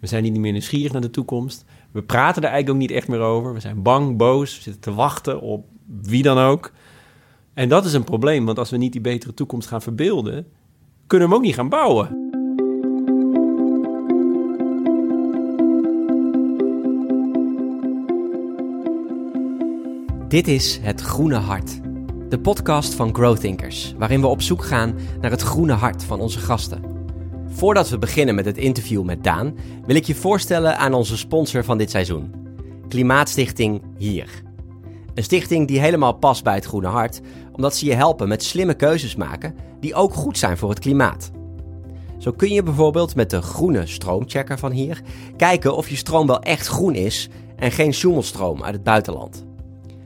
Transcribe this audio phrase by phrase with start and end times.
[0.00, 1.64] We zijn niet meer nieuwsgierig naar de toekomst.
[1.90, 3.54] We praten er eigenlijk ook niet echt meer over.
[3.54, 5.66] We zijn bang, boos, we zitten te wachten op
[6.02, 6.72] wie dan ook.
[7.54, 10.46] En dat is een probleem, want als we niet die betere toekomst gaan verbeelden,
[11.06, 12.28] kunnen we hem ook niet gaan bouwen.
[20.28, 21.80] Dit is Het Groene Hart,
[22.28, 26.38] de podcast van Growthinkers, waarin we op zoek gaan naar het groene hart van onze
[26.38, 26.99] gasten.
[27.52, 29.56] Voordat we beginnen met het interview met Daan,
[29.86, 32.34] wil ik je voorstellen aan onze sponsor van dit seizoen,
[32.88, 34.42] Klimaatstichting Hier.
[35.14, 37.20] Een stichting die helemaal past bij het groene hart,
[37.52, 41.30] omdat ze je helpen met slimme keuzes maken die ook goed zijn voor het klimaat.
[42.18, 45.00] Zo kun je bijvoorbeeld met de groene stroomchecker van hier
[45.36, 49.44] kijken of je stroom wel echt groen is en geen sjoemelstroom uit het buitenland.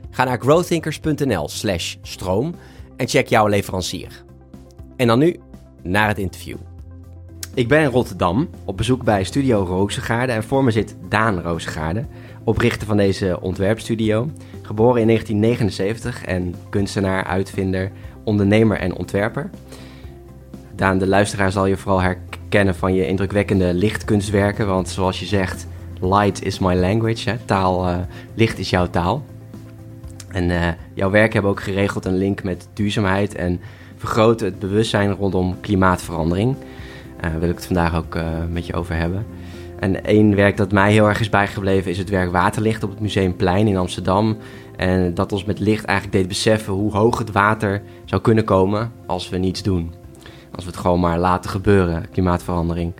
[0.09, 2.55] Ga naar growthinkers.nl/slash stroom
[2.97, 4.23] en check jouw leverancier.
[4.95, 5.39] En dan nu
[5.83, 6.57] naar het interview.
[7.55, 12.05] Ik ben in Rotterdam op bezoek bij Studio Rozengaarde en voor me zit Daan Rozengaarde,
[12.43, 14.29] oprichter van deze ontwerpstudio.
[14.61, 17.91] Geboren in 1979 en kunstenaar, uitvinder,
[18.23, 19.49] ondernemer en ontwerper.
[20.75, 25.67] Daan, de luisteraar zal je vooral herkennen van je indrukwekkende lichtkunstwerken, want zoals je zegt,
[26.01, 27.37] light is my language, hè?
[27.45, 27.97] taal, uh,
[28.33, 29.25] licht is jouw taal.
[30.27, 33.59] En uh, jouw werk hebben ook geregeld een link met duurzaamheid en
[33.97, 36.55] vergroten het bewustzijn rondom klimaatverandering.
[37.25, 39.25] Uh, wil ik het vandaag ook uh, met je over hebben.
[39.79, 42.99] En één werk dat mij heel erg is bijgebleven is het werk Waterlicht op het
[42.99, 44.37] Museumplein in Amsterdam.
[44.75, 48.91] En dat ons met licht eigenlijk deed beseffen hoe hoog het water zou kunnen komen
[49.05, 49.93] als we niets doen.
[50.51, 52.93] Als we het gewoon maar laten gebeuren, klimaatverandering.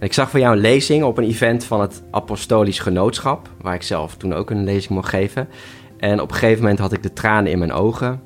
[0.00, 3.82] Ik zag van jou een lezing op een event van het Apostolisch Genootschap, waar ik
[3.82, 5.48] zelf toen ook een lezing mocht geven.
[5.96, 8.20] En op een gegeven moment had ik de tranen in mijn ogen.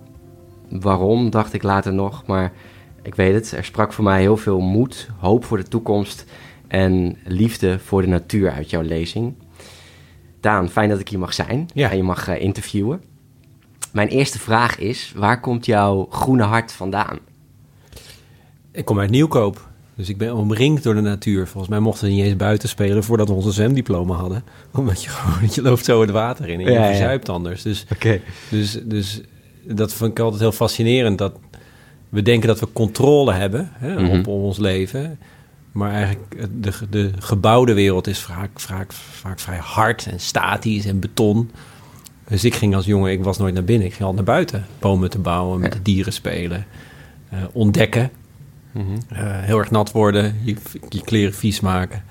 [0.68, 2.26] Waarom, dacht ik later nog.
[2.26, 2.52] Maar
[3.06, 6.24] ik weet het, er sprak voor mij heel veel moed, hoop voor de toekomst
[6.68, 9.34] en liefde voor de natuur uit jouw lezing.
[10.40, 11.90] Daan, fijn dat ik hier mag zijn Ja.
[11.90, 13.00] en je mag uh, interviewen.
[13.92, 17.19] Mijn eerste vraag is, waar komt jouw groene hart vandaan?
[18.72, 19.69] Ik kom uit Nieuwkoop.
[19.94, 21.47] Dus ik ben omringd door de natuur.
[21.47, 24.44] Volgens mij mochten we niet eens buiten spelen voordat we onze zwemdiploma hadden.
[24.75, 26.86] Omdat je gewoon, je loopt zo het water in en je Ja, ja.
[26.86, 27.62] verzuipt anders.
[27.62, 27.86] Dus,
[28.50, 29.20] dus, dus
[29.62, 31.19] dat vind ik altijd heel fascinerend.
[31.19, 31.38] Dat
[32.16, 34.19] we denken dat we controle hebben hè, Mhm.
[34.19, 35.19] op ons leven.
[35.72, 41.00] Maar eigenlijk de, de gebouwde wereld is vaak, vaak, vaak vrij hard en statisch en
[41.00, 41.50] beton.
[42.28, 43.87] Dus ik ging als jongen, ik was nooit naar binnen.
[43.87, 44.66] Ik ging altijd naar buiten.
[44.78, 46.66] Bomen te bouwen, met de dieren spelen.
[47.31, 48.10] eh, ontdekken.
[48.72, 48.84] Mhm.
[49.09, 50.56] Eh, heel erg nat worden, je,
[50.88, 52.03] je kleren vies maken.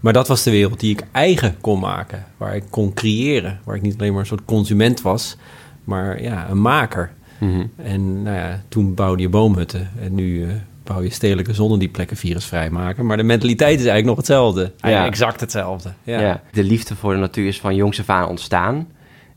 [0.00, 2.24] Maar dat was de wereld die ik eigen kon maken.
[2.36, 3.60] Waar ik kon creëren.
[3.64, 5.36] Waar ik niet alleen maar een soort consument was,
[5.84, 7.12] maar ja, een maker.
[7.38, 7.66] Mhm.
[7.76, 9.90] En nou ja, toen bouwde je boomhutten.
[10.00, 10.48] En nu eh,
[10.84, 13.06] bouw je stedelijke zonnen die plekken virusvrij maken.
[13.06, 14.72] Maar de mentaliteit is eigenlijk nog hetzelfde.
[14.80, 15.92] Eigenlijk exact hetzelfde.
[16.02, 16.20] Ja.
[16.20, 16.42] Ja.
[16.52, 18.88] De liefde voor de natuur is van jongs af aan ontstaan.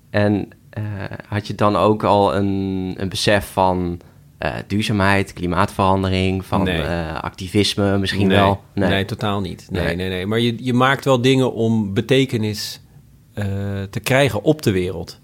[0.09, 0.83] En eh,
[1.27, 3.99] had je dan ook al een, een besef van
[4.37, 6.81] eh, duurzaamheid, klimaatverandering, van Nee.
[6.81, 8.61] eh, activisme misschien nee, wel?
[8.73, 9.05] Nee.
[9.05, 9.67] totaal niet.
[9.71, 9.95] Nee, Nee.
[9.95, 10.25] nee, nee.
[10.25, 12.81] Maar je, je maakt wel dingen om betekenis
[13.33, 13.45] eh,
[13.89, 15.19] te krijgen op de wereld.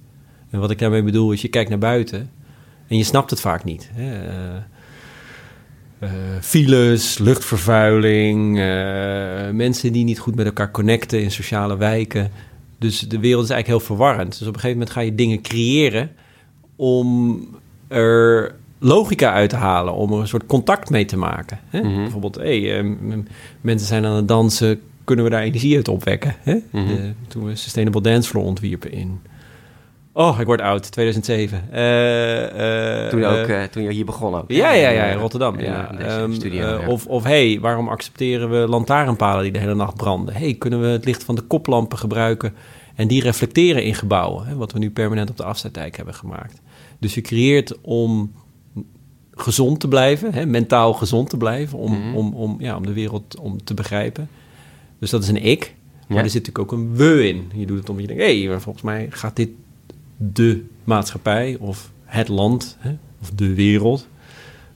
[0.50, 2.30] En wat ik daarmee bedoel is, je kijkt naar buiten
[2.88, 3.90] en je snapt het vaak niet.
[3.94, 4.28] Hè?
[4.28, 4.56] Eh,
[6.00, 12.32] eh, files, luchtvervuiling, eh, mensen die niet goed met elkaar connecten in sociale wijken.
[12.80, 14.30] Dus de wereld is eigenlijk heel verwarrend.
[14.40, 16.12] Dus op een gegeven moment ga je dingen creëren
[16.76, 17.40] om
[17.88, 21.60] er logica uit te halen, om er een soort contact mee te maken.
[21.70, 21.82] Hè?
[21.82, 21.96] Mhm.
[21.96, 22.84] Bijvoorbeeld, hey,
[23.62, 26.36] mensen zijn aan het dansen, kunnen we daar energie uit opwekken?
[26.40, 26.56] Hè?
[26.72, 26.88] Mhm.
[26.88, 29.20] De- toen we Sustainable Dance Floor ontwierpen in...
[30.18, 31.72] Oh, ik word oud, 2007.
[31.72, 34.52] Eh, eh, Toen, ook, eh, toen je hier begon ook.
[34.52, 35.56] ja, ja, ja, in Rotterdam.
[35.58, 35.92] in ja.
[35.92, 36.88] deze Ehm, studio, eh, ja.
[36.88, 40.36] Of, of hey, waarom accepteren we lantaarnpalen die de hele nacht branden?
[40.36, 42.54] hey, kunnen we het licht van de koplampen gebruiken
[42.96, 44.46] en die reflecteren in gebouwen?
[44.48, 46.62] Hè, wat we nu permanent op de afzetdijk hebben gemaakt.
[47.00, 48.32] Dus je creëert om
[49.32, 52.16] gezond te blijven, hè, mentaal gezond te blijven, om, Mhm.
[52.16, 54.30] om, om, ja, om de wereld om te begrijpen.
[55.00, 55.74] Dus dat is een ik.
[56.08, 56.24] Maar Ja.
[56.24, 57.52] er zit natuurlijk ook een we in.
[57.56, 59.50] Je doet het omdat je denkt, hé, hey, volgens mij gaat dit
[60.18, 64.08] de maatschappij of het land hè, of de wereld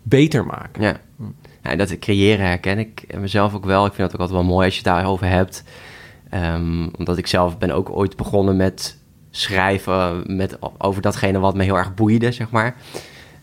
[0.03, 0.83] beter maken.
[0.83, 0.97] Ja.
[1.63, 3.85] ja, dat creëren herken ik mezelf ook wel.
[3.85, 5.63] Ik vind het ook altijd wel mooi als je het daarover hebt.
[6.29, 8.97] Ehm, omdat ik zelf ben ook ooit begonnen met
[9.31, 12.75] schrijven met, over datgene wat me heel erg boeide, zeg maar.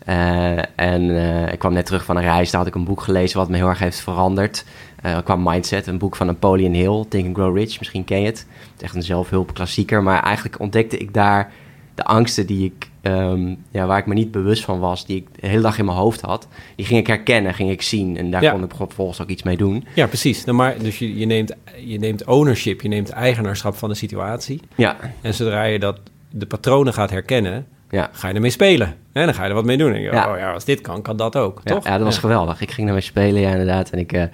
[0.05, 3.01] Eh, en eh, ik kwam net terug van een reis, daar had ik een boek
[3.01, 4.65] gelezen wat me heel erg heeft veranderd.
[5.01, 8.25] Eh qua mindset, een boek van Napoleon Hill, Think and Grow Rich, misschien ken je
[8.25, 8.37] het.
[8.37, 11.51] Het is echt een zelfhulpklassieker, maar eigenlijk ontdekte ik daar
[11.97, 15.27] de angsten die ik ehm, ja, waar ik me niet bewust van was, die ik
[15.41, 18.17] de hele dag in mijn hoofd had, die ging ik herkennen, ging ik zien.
[18.17, 18.51] En daar Ja.
[18.51, 19.85] kon ik vervolgens ook iets mee doen.
[19.95, 20.43] Ja, precies.
[20.45, 21.55] Nou, maar, dus je, je, neemt,
[21.85, 24.59] je neemt ownership, je neemt eigenaarschap van de situatie.
[24.75, 25.99] Ja, En zodra je dat,
[26.29, 28.09] de patronen gaat herkennen, ja.
[28.11, 28.95] ga je ermee spelen.
[29.11, 29.93] En dan ga je er wat mee doen.
[29.93, 30.31] En je, Ja.
[30.31, 31.83] Oh ja, als dit kan, kan dat ook, Ja, toch?
[31.85, 32.61] ja, dat was geweldig.
[32.61, 33.89] Ik ging daarmee spelen, ja, inderdaad.
[33.89, 34.29] En ik,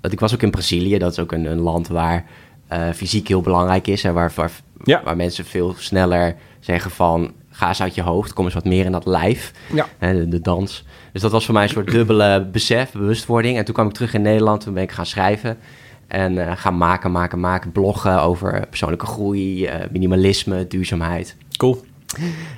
[0.00, 0.98] dat ik was ook in Brazilië.
[0.98, 2.24] Dat is ook een, een land waar
[2.68, 4.04] eh, fysiek heel belangrijk is.
[4.04, 4.50] En waar, waar,
[4.84, 5.02] Ja.
[5.04, 7.32] waar mensen veel sneller zeggen van...
[7.50, 9.52] ga eens uit je hoofd, kom eens wat meer in dat lijf.
[9.72, 9.86] Ja.
[9.98, 10.84] Hè, de, de dans.
[11.12, 13.58] Dus dat was voor mij een soort dubbele besef, bewustwording.
[13.58, 14.60] En toen kwam ik terug in Nederland.
[14.60, 15.58] Toen ben ik gaan schrijven.
[16.06, 17.72] En eh, gaan maken, maken, maken.
[17.72, 21.36] Bloggen over persoonlijke groei, eh, minimalisme, duurzaamheid.
[21.56, 21.84] Cool.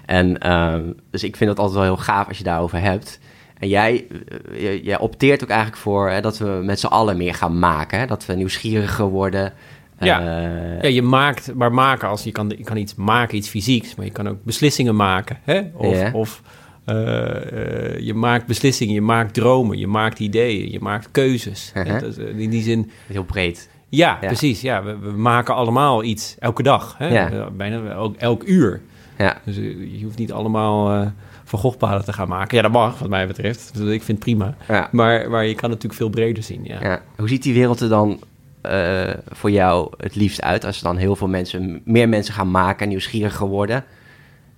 [0.06, 3.20] En ehm, dus ik vind dat altijd wel heel gaaf als je daarover hebt.
[3.58, 7.16] En jij, eh, jij, jij opteert ook eigenlijk voor hè, dat we met z'n allen
[7.16, 7.98] meer gaan maken.
[7.98, 8.06] Hè?
[8.06, 9.52] Dat we nieuwsgieriger worden.
[10.00, 10.20] Ja.
[10.20, 13.94] Eh, Ja, je maakt, maar maken als je kan, je kan iets maken, iets fysieks,
[13.94, 15.38] maar je kan ook beslissingen maken.
[15.42, 15.60] Hè?
[15.74, 16.42] Of, of
[16.84, 21.72] eh, eh, je maakt beslissingen, je maakt dromen, je maakt ideeën, je maakt keuzes.
[21.74, 23.68] Dat is, in die zin, heel breed.
[23.88, 24.26] ja, Ja.
[24.26, 24.60] precies.
[24.60, 26.94] Ja, we, we maken allemaal iets elke dag.
[26.98, 27.08] Hè?
[27.08, 27.50] Ja.
[27.50, 28.80] Bijna ook elk uur.
[29.18, 31.12] Ja, Dus je hoeft niet allemaal
[31.44, 31.58] van
[32.04, 32.56] te gaan maken.
[32.56, 33.70] Ja, dat mag, wat mij betreft.
[33.74, 34.54] Dus ik vind het prima.
[34.68, 36.78] ja, Maar, maar je kan het natuurlijk veel breder zien, ja.
[36.82, 37.02] ja.
[37.16, 38.20] Hoe ziet die wereld er dan
[38.68, 40.64] eh, voor jou het liefst uit?
[40.64, 43.84] Als er dan heel veel mensen, meer mensen gaan maken, nieuwsgieriger worden.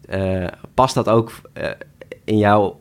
[0.08, 1.68] Eh, past dat ook eh,
[2.24, 2.80] in jouw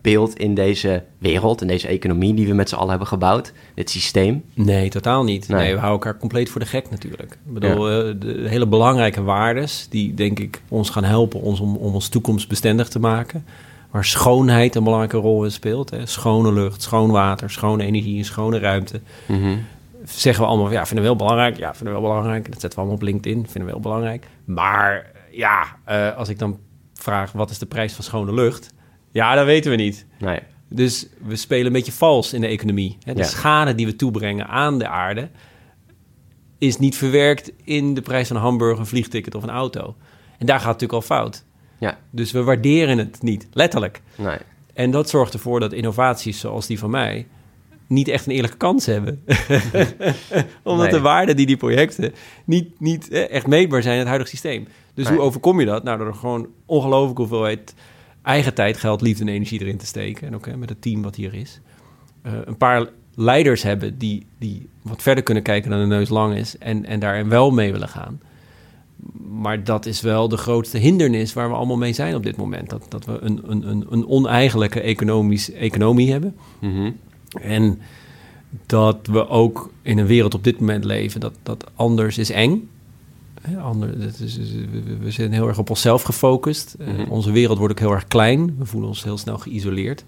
[0.00, 3.52] beeld in deze wereld, in deze economie die we met z'n allen hebben gebouwd?
[3.74, 4.44] Dit systeem?
[4.54, 5.48] Nee, totaal niet.
[5.48, 5.58] Nee.
[5.58, 7.32] Nee, we houden elkaar compleet voor de gek natuurlijk.
[7.32, 7.84] Ik bedoel,
[8.18, 9.86] de hele belangrijke waardes...
[9.90, 13.44] die denk ik ons gaan helpen ons om, om ons toekomstbestendig te maken...
[13.90, 15.90] waar schoonheid een belangrijke rol in speelt.
[15.90, 16.06] Hè.
[16.06, 19.00] Schone lucht, schoon water, schone energie, een schone ruimte.
[19.26, 19.56] Mhm.
[20.04, 21.56] Zeggen we allemaal, ja, vinden we wel belangrijk.
[21.56, 22.44] Ja, vinden we wel belangrijk.
[22.44, 24.26] Dat zetten we allemaal op LinkedIn, vinden we wel belangrijk.
[24.44, 26.58] Maar ja, eh, als ik dan
[26.94, 28.72] vraag, wat is de prijs van schone lucht?
[29.10, 30.06] Ja, dat weten we niet.
[30.18, 30.40] Nee.
[30.68, 32.98] Dus we spelen een beetje vals in de economie.
[33.04, 33.12] Hè?
[33.14, 33.26] De Ja.
[33.26, 35.28] schade die we toebrengen aan de aarde
[36.58, 39.96] is niet verwerkt in de prijs van een hamburger, een vliegticket of een auto.
[40.38, 41.44] En daar gaat het natuurlijk al fout.
[41.78, 44.02] Ja, Dus we waarderen het niet, letterlijk.
[44.16, 44.36] nee.
[44.74, 47.26] En dat zorgt ervoor dat innovaties zoals die van mij
[47.86, 49.22] niet echt een eerlijke kans hebben.
[50.62, 50.94] Omdat Nee.
[50.94, 52.12] de waarden die die projecten
[52.44, 54.66] niet, niet echt meetbaar zijn in het huidige systeem.
[54.94, 55.14] Dus Nee.
[55.16, 55.82] hoe overkom je dat?
[55.84, 57.74] Nou, door er gewoon ongelooflijk hoeveelheid
[58.22, 60.26] eigen tijd, geld, liefde en energie erin te steken.
[60.26, 61.60] En ook hè, met het team wat hier is.
[62.22, 66.34] Eh, een paar leiders hebben die, die wat verder kunnen kijken dan de neus lang
[66.36, 66.58] is.
[66.58, 68.20] En, en daarin wel mee willen gaan.
[69.30, 72.70] Maar dat is wel de grootste hindernis waar we allemaal mee zijn op dit moment.
[72.70, 76.36] Dat, dat we een, een, een, een oneigenlijke economisch, economie hebben.
[76.58, 76.90] Mhm.
[77.40, 77.80] En
[78.66, 82.68] dat we ook in een wereld op dit moment leven dat, dat anders is eng.
[83.62, 84.38] Ander, dat is,
[85.00, 86.76] we, zijn heel erg op onszelf gefocust.
[86.78, 87.10] Eh, Mhm.
[87.10, 88.56] onze wereld wordt ook heel erg klein.
[88.58, 90.04] We voelen ons heel snel geïsoleerd.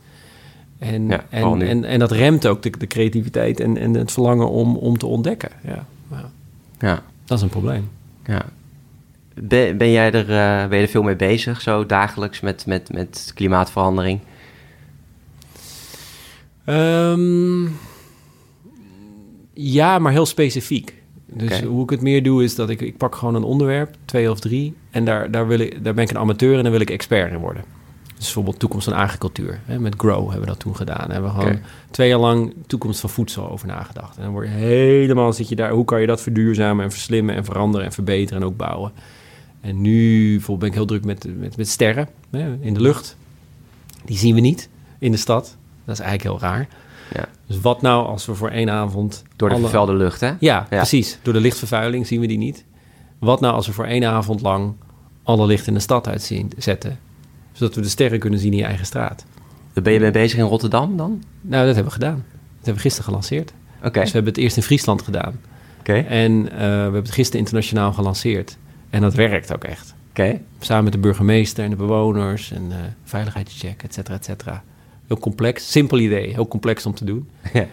[0.78, 4.50] En, Ja, en, en, en dat remt ook de, de creativiteit en, en het verlangen
[4.50, 5.50] om, om te ontdekken.
[5.64, 6.30] Ja, ja,
[6.78, 7.88] Ja, dat is een probleem.
[8.26, 8.44] ja.
[9.40, 12.92] Ben, ben jij er, eh, ben je er veel mee bezig, zo dagelijks, met, met,
[12.92, 14.20] met klimaatverandering?
[16.66, 17.64] Ehm,
[19.52, 20.94] ja, maar heel specifiek.
[21.26, 24.30] Dus hoe ik het meer doe is dat ik, ik pak gewoon een onderwerp, twee
[24.30, 26.80] of drie, en daar, daar, wil ik, daar ben ik een amateur en daar wil
[26.80, 27.64] ik expert in worden.
[28.16, 29.60] Dus bijvoorbeeld toekomst van agricultuur.
[29.64, 31.10] Hè, met Grow hebben we dat toen gedaan.
[31.10, 31.58] Hebben we gewoon
[31.90, 34.16] twee jaar lang toekomst van voedsel over nagedacht.
[34.16, 37.34] En dan word je helemaal, zit je daar, hoe kan je dat verduurzamen en verslimmen
[37.34, 38.92] en veranderen en verbeteren en ook bouwen.
[39.60, 43.16] En nu bijvoorbeeld ben ik heel druk met, met, met sterren hè, in de lucht.
[44.04, 44.68] Die zien we niet
[44.98, 45.56] in de stad.
[45.86, 46.68] Dat is eigenlijk heel raar.
[47.14, 47.24] Ja.
[47.46, 49.22] Dus wat nou als we voor één avond...
[49.36, 50.32] Door de alle- vervuilde lucht, hè?
[50.40, 51.18] Ja, precies.
[51.22, 52.64] Door de lichtvervuiling zien we die niet.
[53.18, 54.74] Wat nou als we voor één avond lang
[55.22, 56.98] alle licht in de stad uitzetten?
[57.52, 59.24] Zodat we de sterren kunnen zien in je eigen straat.
[59.72, 61.22] Daar ben je mee bezig in Rotterdam dan?
[61.40, 62.24] Nou, dat hebben we gedaan.
[62.26, 63.52] Dat hebben we gisteren gelanceerd.
[63.84, 65.40] Oké, Dus we hebben het eerst in Friesland gedaan.
[65.78, 68.56] oké, En eh, we hebben het gisteren internationaal gelanceerd.
[68.90, 69.94] En dat werkt ook echt.
[70.10, 70.40] oké.
[70.60, 74.62] Samen met de burgemeester en de bewoners en eh veiligheidscheck, et cetera, et cetera.
[75.06, 77.28] Heel complex, simpel idee, heel complex om te doen.
[77.52, 77.66] Ja.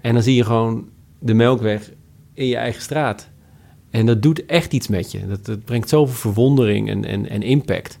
[0.00, 1.90] En dan zie je gewoon de melkweg
[2.34, 3.30] in je eigen straat.
[3.90, 5.26] En dat doet echt iets met je.
[5.26, 7.98] Dat, dat brengt zoveel verwondering en, en, en impact.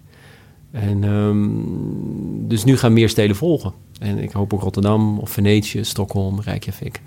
[0.70, 3.72] En ehm, dus nu gaan meer steden volgen.
[4.00, 7.00] En ik hoop ook Rotterdam of Venetië, Stockholm, Reykjavik.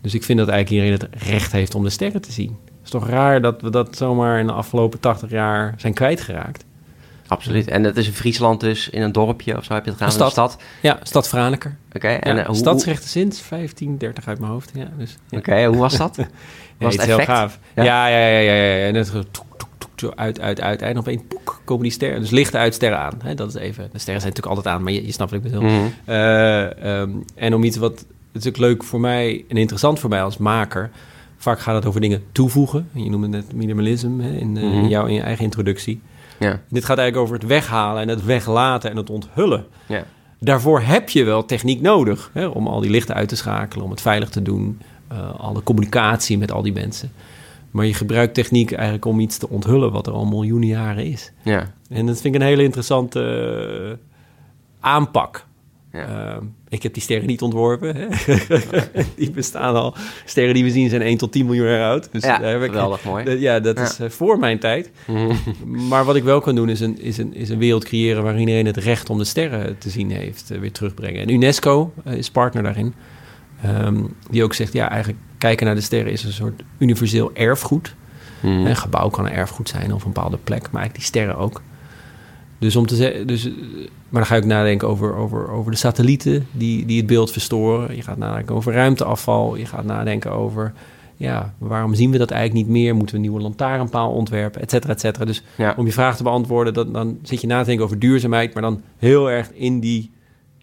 [0.00, 2.56] Dus ik vind dat eigenlijk iedereen het recht heeft om de sterren te zien.
[2.64, 6.64] Het is toch raar dat we dat zomaar in de afgelopen 80 jaar zijn kwijtgeraakt.
[7.28, 7.68] Absoluut.
[7.68, 10.14] En dat is in Friesland dus, in een dorpje of zo heb je het gedaan?
[10.20, 10.56] Een in stad.
[10.82, 11.76] Ja, stad Franeker.
[11.92, 14.70] Oké, en Ja, eh, hoe, stadsrechten sinds 1530 uit mijn hoofd.
[14.74, 15.38] Ja, dus, ja.
[15.38, 16.16] Oké, hoe was dat?
[16.16, 16.26] Ja,
[16.78, 17.58] Was het het heel gaaf.
[17.74, 17.82] Ja?
[17.84, 18.52] Ja, ja, ja, ja.
[18.54, 18.86] ja, ja.
[18.86, 22.20] En het toek, toek, toek, zo uit, uit, uit, en opeens poek, komen die sterren,
[22.20, 23.14] dus lichten uit sterren aan.
[23.24, 23.34] Hè?
[23.34, 25.50] Dat is even, de sterren zijn natuurlijk altijd aan, maar je, je snapt wat ik
[25.50, 25.62] bedoel.
[25.70, 25.84] Mhm.
[26.04, 30.36] Eh, ehm, en om iets wat, natuurlijk leuk voor mij en interessant voor mij als
[30.36, 30.90] maker.
[31.36, 32.88] Vaak gaat het over dingen toevoegen.
[32.92, 34.72] Je noemde het minimalisme hè, in, eh, Mhm.
[34.74, 36.00] in, jouw, in je eigen introductie.
[36.38, 39.66] Ja, Dit gaat eigenlijk over het weghalen en het weglaten en het onthullen.
[39.86, 40.04] ja,
[40.40, 43.90] Daarvoor heb je wel techniek nodig hè, om al die lichten uit te schakelen, om
[43.90, 47.12] het veilig te doen, eh, alle communicatie met al die mensen.
[47.70, 51.32] Maar je gebruikt techniek eigenlijk om iets te onthullen wat er al miljoenen jaren is.
[51.42, 51.72] ja.
[51.88, 53.20] En dat vind ik een hele interessante
[53.90, 53.96] eh,
[54.80, 55.46] aanpak.
[55.92, 56.04] Ja.
[56.06, 56.36] Eh,
[56.68, 57.96] ik heb die sterren niet ontworpen.
[57.96, 58.06] Hè?
[59.16, 59.94] die bestaan al.
[60.24, 62.08] Sterren die we zien zijn 1 tot 10 miljoen jaar oud.
[62.12, 63.38] Dus Ja, daar heb ik- geweldig mooi.
[63.40, 63.82] ja, dat Ja.
[63.84, 64.90] is eh, voor mijn tijd.
[65.90, 68.22] Maar wat ik wel kan doen is een, is, een, is een wereld creëren...
[68.22, 71.22] waar iedereen het recht om de sterren te zien heeft, eh, weer terugbrengen.
[71.22, 72.94] En UNESCO eh, is partner daarin.
[73.62, 77.94] Ehm, die ook zegt, ja, eigenlijk kijken naar de sterren is een soort universeel erfgoed.
[78.40, 78.66] Mhm.
[78.66, 81.62] Een gebouw kan een erfgoed zijn of een bepaalde plek, maar eigenlijk die sterren ook.
[82.58, 83.52] Dus om te zeggen, dus, eh,
[84.08, 87.96] maar dan ga ik nadenken over, over, over de satellieten die, die het beeld verstoren.
[87.96, 89.56] Je gaat nadenken over ruimteafval.
[89.56, 90.72] Je gaat nadenken over,
[91.16, 92.94] ja, waarom zien we dat eigenlijk niet meer?
[92.94, 95.24] Moeten we een nieuwe lantaarnpaal ontwerpen, et cetera, et cetera.
[95.24, 95.74] Dus Ja.
[95.76, 98.62] om je vraag te beantwoorden, dan, dan zit je na te denken over duurzaamheid, maar
[98.62, 100.10] dan heel erg in, die,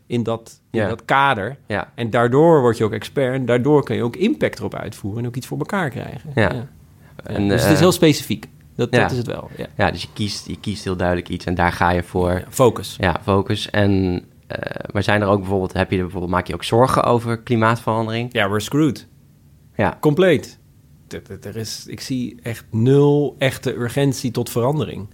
[0.08, 0.88] in, dat, in Ja.
[0.88, 1.58] dat kader.
[1.68, 1.92] Ja.
[1.96, 5.28] En daardoor word je ook expert en daardoor kun je ook impact erop uitvoeren en
[5.28, 6.30] ook iets voor elkaar krijgen.
[6.36, 6.52] Ja.
[7.24, 8.48] En, dus het eh, is heel specifiek.
[8.76, 9.02] Dat, ja.
[9.02, 9.50] dat is het wel.
[9.58, 9.68] Ja.
[9.78, 12.44] Ja, dus je kiest, je kiest heel duidelijk iets en daar ga je voor.
[12.50, 12.96] Focus.
[13.00, 13.70] Ja, focus.
[13.70, 17.04] En, eh, maar zijn er ook bijvoorbeeld, heb je er bijvoorbeeld, maak je ook zorgen
[17.04, 18.34] over klimaatverandering?
[18.34, 19.08] Ja, we're screwed.
[19.76, 20.60] Ja, Compleet.
[21.42, 25.08] Er is, ik zie echt nul echte urgentie tot verandering.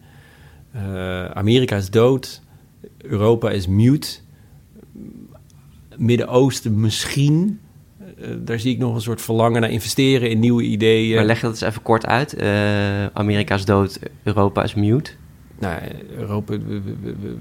[0.71, 2.41] Eh, Amerika is dood.
[2.97, 4.19] Europa is mute.
[5.95, 7.59] Midden-Oosten misschien.
[8.21, 11.15] Eh, daar zie ik nog een soort verlangen naar investeren in nieuwe ideeën.
[11.15, 12.33] maar leg dat eens even kort uit.
[12.33, 15.11] Eh, Amerika is dood, Europa is mute.
[15.59, 15.79] Nou,
[16.17, 17.37] Europa, we, we- we- we-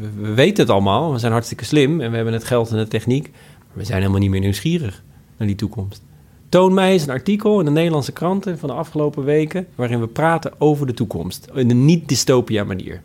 [0.00, 1.12] we- we weten het allemaal.
[1.12, 3.30] We zijn hartstikke slim en we hebben het geld en de techniek.
[3.58, 5.02] Maar we zijn helemaal niet meer nieuwsgierig
[5.38, 6.02] naar die toekomst.
[6.48, 9.66] Toon mij eens een artikel in de Nederlandse kranten van de afgelopen weken...
[9.74, 11.48] waarin we praten over de toekomst.
[11.54, 13.02] In een niet-dystopia manier.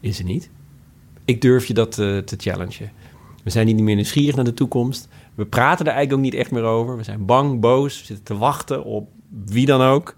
[0.00, 0.50] Is er niet.
[1.24, 2.92] Ik durf je dat eh, te challengen.
[3.44, 5.08] We zijn niet meer nieuwsgierig naar de toekomst.
[5.36, 6.96] We praten er eigenlijk ook niet echt meer over.
[6.96, 9.08] We zijn bang, boos, we zitten te wachten op
[9.44, 10.14] wie dan ook.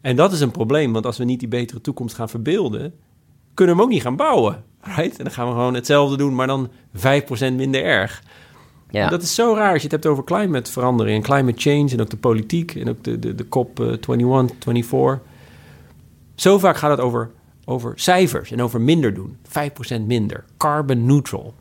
[0.00, 2.94] En dat is een probleem, want als we niet die betere toekomst gaan verbeelden,
[3.54, 4.64] kunnen we hem ook niet gaan bouwen.
[4.80, 5.18] Right?
[5.18, 7.00] En dan gaan we gewoon hetzelfde doen, maar dan 5%
[7.54, 8.22] minder erg.
[8.90, 11.90] Ja, En dat is zo raar als je het hebt over klimaatverandering en climate change
[11.90, 15.18] en ook de politiek en ook de, de, de COP eh, 21, 24.
[16.34, 17.30] Zo vaak gaat het over,
[17.64, 19.36] over cijfers en over minder doen.
[20.00, 20.44] 5% minder.
[20.56, 21.54] Carbon neutral.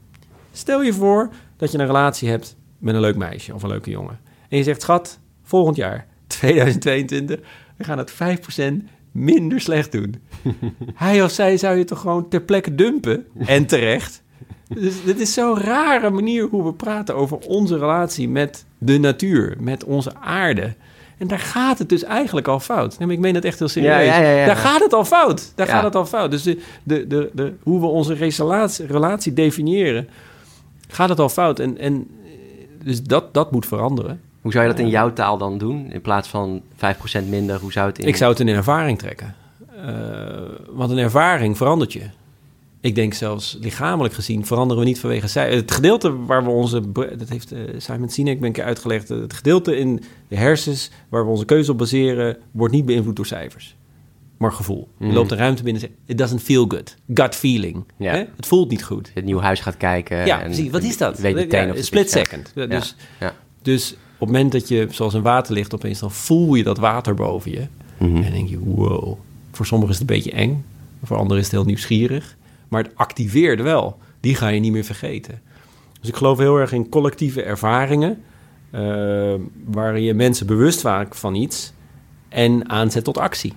[0.51, 3.89] Stel je voor dat je een relatie hebt met een leuk meisje of een leuke
[3.89, 4.19] jongen.
[4.50, 7.39] En je zegt, schat, volgend jaar, 2022,
[7.77, 8.15] we gaan het 5%
[9.12, 10.15] minder slecht doen.
[10.93, 13.25] Hij of zij zou je toch gewoon ter plekke dumpen?
[13.45, 14.24] En terecht.
[14.67, 19.55] Dus dit is zo'n rare manier hoe we praten over onze relatie met de natuur,
[19.59, 20.74] met onze aarde.
[21.17, 23.00] En daar gaat het dus eigenlijk al fout.
[23.00, 23.91] Nee, ik meen het echt heel serieus.
[23.91, 24.45] Ja, ja, ja, ja.
[24.45, 25.51] Daar gaat het al fout.
[25.55, 26.31] Daar gaat het al fout.
[26.31, 30.09] Dus de, de, de, de, hoe we onze relatie, relatie definiëren,
[30.88, 31.59] gaat het al fout.
[31.59, 32.07] En, en
[32.83, 34.21] dus dat, dat moet veranderen.
[34.41, 35.91] Hoe zou je dat in jouw taal dan doen?
[35.91, 38.07] In plaats van 5% minder, hoe zou het in...
[38.07, 39.36] Ik zou het in een ervaring trekken.
[39.86, 39.93] Eh,
[40.69, 42.03] want een ervaring verandert je.
[42.81, 45.55] Ik denk zelfs lichamelijk gezien veranderen we niet vanwege zij.
[45.55, 46.91] Het gedeelte waar we onze.
[46.91, 49.09] Dat heeft eh, Simon Sinek ben ik keer uitgelegd.
[49.09, 52.38] Het gedeelte in de hersens waar we onze keuze op baseren.
[52.51, 53.75] wordt niet beïnvloed door cijfers.
[54.39, 54.88] Maar gevoel.
[55.00, 55.13] Je Mhm.
[55.15, 56.96] loopt de ruimte binnen en zegt: It doesn't feel good.
[57.13, 57.84] Gut feeling.
[57.98, 58.12] Ja.
[58.12, 58.24] Hè?
[58.36, 59.12] Het voelt niet goed.
[59.13, 60.25] het nieuw huis gaat kijken.
[60.25, 60.69] ja, en- precies.
[60.72, 61.19] Wat is dat?
[61.19, 62.17] Weet meteen Ja, of split ja.
[62.24, 62.51] second.
[62.55, 63.34] Dus, Ja.
[63.62, 66.77] dus op het moment dat je, zoals een water ligt, opeens dan voel je dat
[66.77, 67.67] water boven je.
[67.98, 68.15] Mhm.
[68.15, 69.17] En dan denk je, wow.
[69.51, 70.65] Voor sommigen is het een beetje eng.
[71.03, 72.36] Voor anderen is het heel nieuwsgierig.
[72.67, 73.98] Maar het activeert wel.
[74.19, 75.41] Die ga je niet meer vergeten.
[76.00, 78.22] Dus ik geloof heel erg in collectieve ervaringen.
[78.72, 79.34] eh,
[79.65, 81.74] waar je mensen bewust maakt van iets.
[82.27, 83.53] En aanzet tot actie.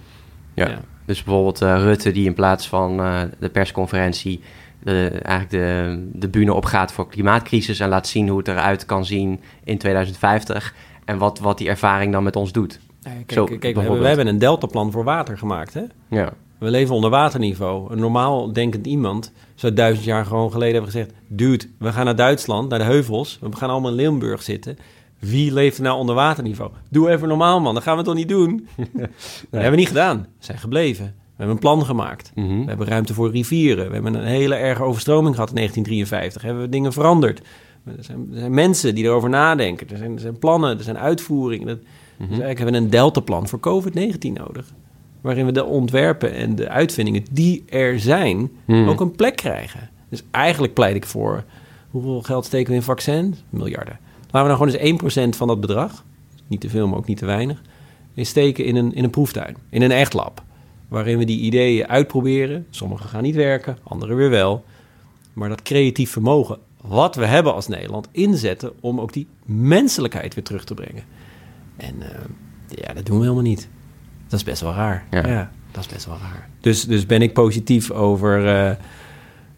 [0.55, 0.69] Ja.
[0.69, 0.81] Ja.
[1.05, 4.41] Dus bijvoorbeeld eh, Rutte die in plaats van eh, de persconferentie
[4.83, 9.05] de, eigenlijk de, de bühne opgaat voor klimaatcrisis en laat zien hoe het eruit kan
[9.05, 12.81] zien in 2050 en wat, wat die ervaring dan met ons doet.
[13.03, 15.75] Kijk, Zo, kijk, we hebben een deltaplan voor water gemaakt.
[15.75, 15.83] Hè?
[16.09, 17.93] Ja, We leven onder waterniveau.
[17.93, 21.13] Een normaal denkend iemand zou duizend jaar gewoon geleden hebben gezegd...
[21.27, 23.39] dude, we gaan naar Duitsland, naar de heuvels.
[23.41, 24.79] We gaan allemaal in Limburg zitten.
[25.31, 26.71] Wie leeft nou onder waterniveau?
[26.91, 27.75] Doe even normaal, man.
[27.75, 28.67] Dat gaan we toch niet doen?
[28.76, 29.09] Dat
[29.50, 30.19] hebben we niet gedaan.
[30.19, 31.05] We zijn gebleven.
[31.05, 31.12] We
[31.49, 32.33] hebben een plan gemaakt.
[32.35, 32.59] Mhm.
[32.61, 33.87] We hebben ruimte voor rivieren.
[33.88, 36.43] We hebben een hele erge overstroming gehad in 1953.
[36.43, 37.38] Hebben we dingen veranderd.
[37.85, 39.88] Er zijn, er zijn mensen die erover nadenken.
[39.91, 41.67] Er zijn, er zijn plannen, er zijn uitvoeringen.
[41.67, 41.79] Dat,
[42.17, 42.31] Mhm.
[42.31, 44.73] Dus eigenlijk hebben we een deltaplan voor COVID-19 nodig.
[45.21, 48.88] waarin we de ontwerpen en de uitvindingen die er zijn Hmm.
[48.88, 49.91] ook een plek krijgen.
[50.09, 51.45] Dus eigenlijk pleit ik voor
[51.91, 53.43] hoeveel geld steken we in vaccins?
[53.50, 53.99] Miljarden.
[54.33, 56.05] Laten we nou gewoon eens 1% van dat bedrag,
[56.47, 57.62] niet te veel, maar ook niet te weinig,
[58.15, 60.43] in steken in een, in een proeftuin, in een echt lab.
[60.89, 62.67] Waarin we die ideeën uitproberen.
[62.71, 64.65] Sommige gaan niet werken, andere weer wel.
[65.33, 70.45] Maar dat creatief vermogen, wat we hebben als Nederland, inzetten om ook die menselijkheid weer
[70.45, 71.03] terug te brengen.
[71.77, 72.19] En eh,
[72.69, 73.69] ja, dat doen we helemaal niet.
[74.29, 75.07] Dat is best wel raar.
[75.11, 75.27] Ja.
[75.27, 76.49] Ja, dat is best wel raar.
[76.61, 78.77] Dus, dus ben ik positief over, eh,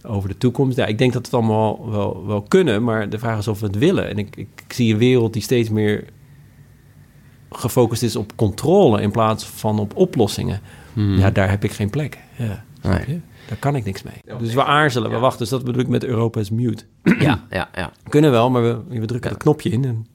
[0.06, 0.76] over de toekomst.
[0.76, 3.60] Ja, ik denk dat we het allemaal wel, wel kunnen, maar de vraag is of
[3.60, 4.08] we het willen.
[4.08, 6.04] En ik, ik, ik zie een wereld die steeds meer
[7.50, 10.60] gefocust is op controle in plaats van op oplossingen.
[10.92, 11.18] Hmm.
[11.18, 12.18] Ja, daar heb ik geen plek.
[12.36, 13.20] Ja, Nee.
[13.48, 14.38] Daar kan ik niks mee.
[14.38, 15.38] Dus we aarzelen, we wachten.
[15.38, 16.84] Dus dat bedoel ik met Europa is mute.
[17.18, 17.90] Ja, ja, ja.
[18.04, 19.34] We kunnen wel, maar we, we drukken Ja.
[19.34, 19.84] het knopje in.
[19.84, 20.06] En,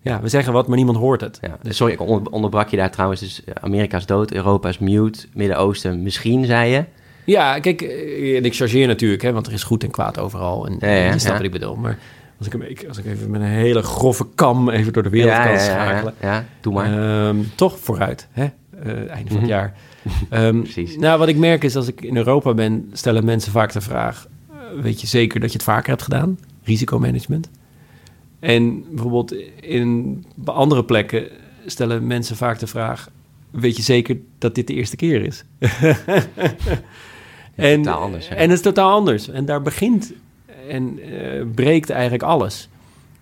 [0.00, 1.38] ja, we zeggen wat, maar niemand hoort het.
[1.40, 1.58] ja.
[1.72, 3.20] Sorry, ik onder- onderbrak je daar trouwens.
[3.20, 6.84] Dus eh, Amerika is dood, Europa is mute, Midden-Oosten misschien, zei je.
[7.28, 10.66] Ja, kijk, eh, en ik chargeer natuurlijk, hè, want er is goed en kwaad overal.
[10.66, 11.76] En, Ja, ja, je snapt wat ik bedoel.
[11.76, 11.98] Maar
[12.38, 15.08] als ik, hem, ik- als ik even met een hele grove kam even door de
[15.08, 16.14] wereld kan schakelen.
[16.20, 17.26] Ja, ja, doe maar.
[17.28, 18.42] Ehm, toch vooruit, hè?
[18.82, 19.46] Eh, einde van het Mhm.
[19.46, 19.74] jaar.
[20.30, 20.96] Ehm, Precies.
[20.96, 24.26] Nou, wat ik merk is, als ik in Europa ben, stellen mensen vaak de vraag...
[24.50, 26.38] eh, weet je zeker dat je het vaker hebt gedaan?
[26.64, 27.50] Risicomanagement.
[28.40, 31.24] En bijvoorbeeld in andere plekken
[31.66, 33.08] stellen mensen vaak de vraag...
[33.50, 35.44] weet je zeker dat dit de eerste keer is?
[37.64, 38.34] en, totaal anders, hè?
[38.34, 39.28] En het is totaal anders.
[39.28, 40.12] En daar begint
[40.68, 42.68] en eh, breekt eigenlijk alles.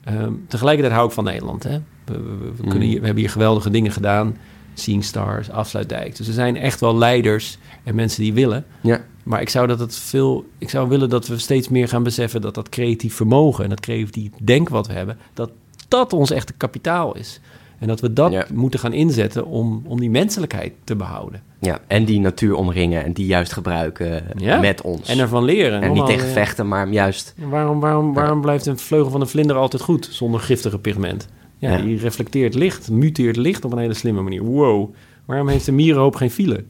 [0.04, 1.62] Ehm, tegelijkertijd hou ik van Nederland.
[1.62, 1.78] Hè?
[2.04, 2.80] We, we- we- we kunnen Mm.
[2.82, 4.36] hier, we hebben hier geweldige dingen gedaan.
[4.74, 6.16] Seeing Stars, Afsluitdijk.
[6.16, 8.64] Dus er zijn echt wel leiders en mensen die willen.
[8.80, 9.04] ja.
[9.22, 12.40] Maar ik zou, dat het veel, ik zou willen dat we steeds meer gaan beseffen...
[12.40, 15.18] dat dat creatief vermogen en dat creatief denk wat we hebben...
[15.34, 15.50] dat
[15.88, 17.40] dat ons echte kapitaal is.
[17.78, 18.46] En dat we dat Ja.
[18.52, 21.42] moeten gaan inzetten om, om die menselijkheid te behouden.
[21.58, 24.60] Ja, en die natuur omringen en die juist gebruiken Ja.
[24.60, 25.08] met ons.
[25.08, 25.82] En ervan leren.
[25.82, 27.34] En niet tegen vechten, maar juist...
[27.50, 31.28] Waarom, waarom, waarom blijft een vleugel van een vlinder altijd goed zonder giftige pigment?
[31.58, 31.82] Ja, Ja.
[31.82, 34.42] die reflecteert licht, muteert licht op een hele slimme manier.
[34.42, 34.94] Wow,
[35.24, 36.64] waarom heeft een mierenhoop geen file?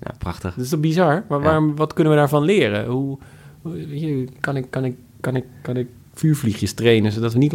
[0.00, 0.54] Ja, prachtig.
[0.54, 1.24] Dat is toch bizar?
[1.28, 1.44] Maar Ja.
[1.44, 2.86] waarom, wat kunnen we daarvan leren?
[2.86, 3.18] Hoe,
[4.40, 7.12] kan, ik, kan, ik, kan, ik, kan ik vuurvliegjes trainen...
[7.12, 7.52] zodat we niet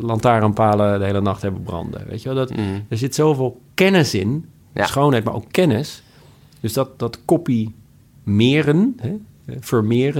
[0.00, 2.04] lantaarnpalen de hele nacht hebben branden?
[2.08, 2.38] Weet je wel?
[2.38, 2.84] Dat, Mm.
[2.88, 4.44] er zit zoveel kennis in,
[4.76, 4.86] Ja.
[4.86, 6.02] schoonheid, maar ook kennis.
[6.60, 8.96] Dus dat, dat copy-meren,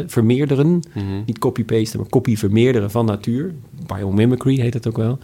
[0.07, 0.83] vermeerderen...
[0.95, 1.23] Mhm.
[1.27, 3.55] Niet copy-pasten, maar copy vermeerderen van natuur.
[3.87, 5.19] Biomimicry heet het ook wel.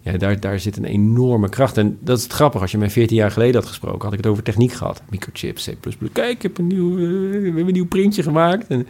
[0.00, 1.76] Ja, daar, daar zit een enorme kracht.
[1.76, 2.60] En dat is het grappig.
[2.60, 5.02] Als je mij 14 jaar geleden had gesproken, had ik het over techniek gehad.
[5.10, 5.96] Microchips, C++.
[6.12, 8.66] Kijk, ik heb een nieuw, eh, we hebben een nieuw printje gemaakt.
[8.66, 8.86] En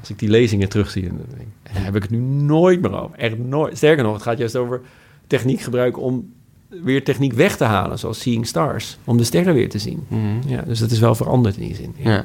[0.00, 3.00] als ik die lezingen terugzie, dan, denk ik, daar heb ik het nu nooit meer
[3.02, 3.16] over.
[3.16, 3.76] Echt nooit.
[3.76, 4.80] Sterker nog, het gaat juist over
[5.26, 6.32] techniek gebruiken om
[6.68, 7.98] weer techniek weg te halen.
[7.98, 8.98] Zoals Seeing Stars.
[9.04, 10.06] Om de sterren weer te zien.
[10.08, 10.48] Mhm.
[10.48, 11.94] Ja, dus dat is wel veranderd in die zin.
[11.96, 12.10] Ja.
[12.10, 12.24] Ja.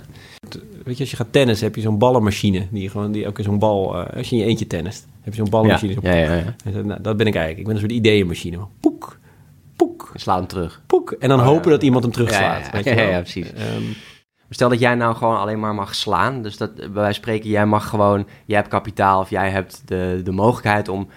[0.83, 2.67] Weet je, als je gaat tennis, heb je zo'n ballenmachine.
[2.71, 5.39] Die gewoon, die ook zo'n bal, eh, als je in je eentje tennist, heb je
[5.39, 5.95] zo'n ballenmachine.
[6.01, 6.55] ja, ja, ja.
[6.63, 7.57] En dat- nou, dat ben ik eigenlijk.
[7.59, 8.57] Ik ben een soort ideeënmachine.
[8.79, 9.17] Poek,
[9.75, 10.81] poek, Sla hem terug.
[10.87, 11.11] poek.
[11.11, 12.41] En dan Oh, hopen dat iemand hem terugslaat.
[12.41, 12.71] Ja, ja, ja.
[12.71, 13.09] weet je Ja, wel.
[13.09, 13.53] ja, precies.
[13.53, 13.83] Ehm,
[14.49, 16.41] Stel dat jij nou gewoon alleen maar mag slaan.
[16.41, 19.81] Dus dat bij wijze van spreken, jij mag gewoon, jij hebt kapitaal of jij hebt
[19.85, 21.07] de, de mogelijkheid om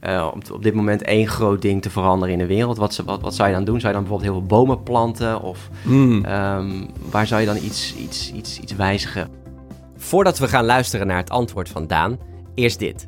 [0.00, 2.76] eh, op, op dit moment één groot ding te veranderen in de wereld.
[2.76, 3.80] Wat, wat, wat zou je dan doen?
[3.80, 5.42] Zou je dan bijvoorbeeld heel veel bomen planten?
[5.42, 6.24] Of mm.
[6.24, 6.70] ehm,
[7.10, 9.28] waar zou je dan iets, iets, iets, iets wijzigen?
[9.96, 12.18] Voordat we gaan luisteren naar het antwoord van Daan,
[12.54, 13.06] eerst dit.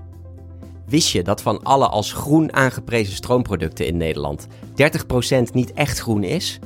[0.86, 6.24] Wist je dat van alle als groen aangeprezen stroomproducten in Nederland 30% niet echt groen
[6.24, 6.58] is?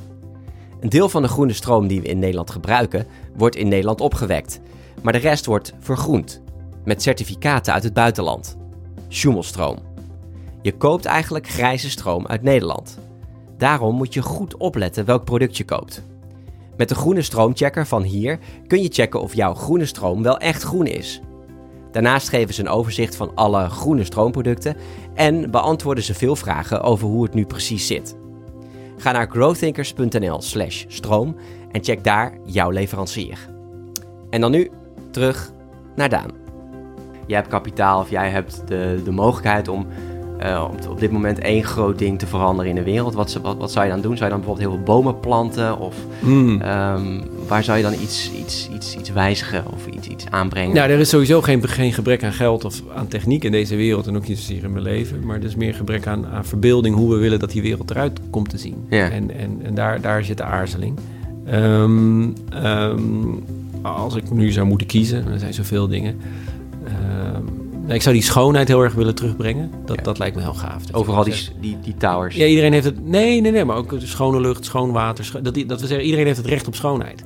[0.79, 4.59] Een deel van de groene stroom die we in Nederland gebruiken, wordt in Nederland opgewekt.
[5.01, 6.41] Maar de rest wordt vergroend.
[6.85, 8.57] Met certificaten uit het buitenland.
[9.07, 9.92] Schumelstroom.
[10.63, 12.99] Je koopt eigenlijk grijze stroom uit Nederland.
[13.57, 16.03] Daarom moet je goed opletten welk product je koopt.
[16.77, 20.63] Met de groene stroomchecker van hier kun je checken of jouw groene stroom wel echt
[20.63, 21.21] groen is.
[21.91, 24.75] Daarnaast geven ze een overzicht van alle groene stroomproducten
[25.13, 28.15] en beantwoorden ze veel vragen over hoe het nu precies zit.
[28.97, 31.35] Ga naar growthinkers.nl/slash stroom
[31.71, 33.49] en check daar jouw leverancier.
[34.29, 34.71] En dan nu
[35.11, 35.51] terug
[35.95, 36.31] naar Daan.
[37.27, 39.87] Jij hebt kapitaal of jij hebt de, de mogelijkheid om
[40.43, 43.13] eh, op, op dit moment één groot ding te veranderen in de wereld.
[43.13, 44.17] Wat, wat, wat zou je dan doen?
[44.17, 45.79] Zou je dan bijvoorbeeld heel veel bomen planten?
[45.79, 46.61] Of Mm.
[46.61, 50.75] ehm, waar zou je dan iets, iets, iets, iets wijzigen of iets, iets aanbrengen?
[50.75, 54.07] Nou, er is sowieso geen, geen gebrek aan geld of aan techniek in deze wereld.
[54.07, 55.25] En ook niet zozeer in mijn leven.
[55.25, 58.19] Maar er is meer gebrek aan, aan verbeelding hoe we willen dat die wereld eruit
[58.29, 58.85] komt te zien.
[58.89, 59.09] Ja.
[59.09, 60.97] En, en, en daar, daar zit de aarzeling.
[61.45, 63.01] Ehm, ehm,
[63.81, 66.15] als ik nu zou moeten kiezen, er zijn zoveel dingen.
[67.87, 69.71] Ik zou die schoonheid heel erg willen terugbrengen.
[69.85, 70.81] Dat, dat lijkt me heel gaaf.
[70.91, 72.35] Overal die, die, die towers.
[72.35, 73.05] Ja, iedereen heeft het.
[73.05, 75.43] Nee, nee, nee, maar ook schone lucht, schoon water.
[75.43, 77.23] dat, dat we zeggen, iedereen heeft het recht op schoonheid.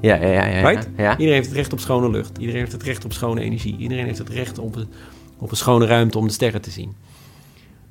[0.00, 0.46] Ja, ja, ja.
[0.46, 0.88] ja, right?
[0.96, 1.10] ja.
[1.10, 2.38] Iedereen heeft het recht op schone lucht.
[2.38, 3.76] Iedereen heeft het recht op schone energie.
[3.76, 4.88] Iedereen heeft het recht op een,
[5.38, 6.94] op een schone ruimte om de sterren te zien.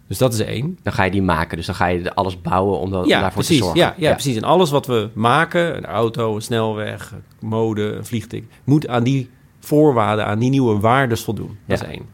[0.08, 0.78] Dus dat is één.
[0.84, 1.58] Dan ga je die maken.
[1.58, 3.80] Dus dan ga je alles bouwen om, dat, daarvoor te zorgen.
[3.80, 4.36] Ja, ja, precies.
[4.36, 8.44] En alles wat we maken, een auto, een snelweg, mode, een vliegtuig...
[8.64, 9.30] moet aan die
[9.66, 11.58] voorwaarden, aan die nieuwe waarden voldoen.
[11.66, 12.06] Dat is één.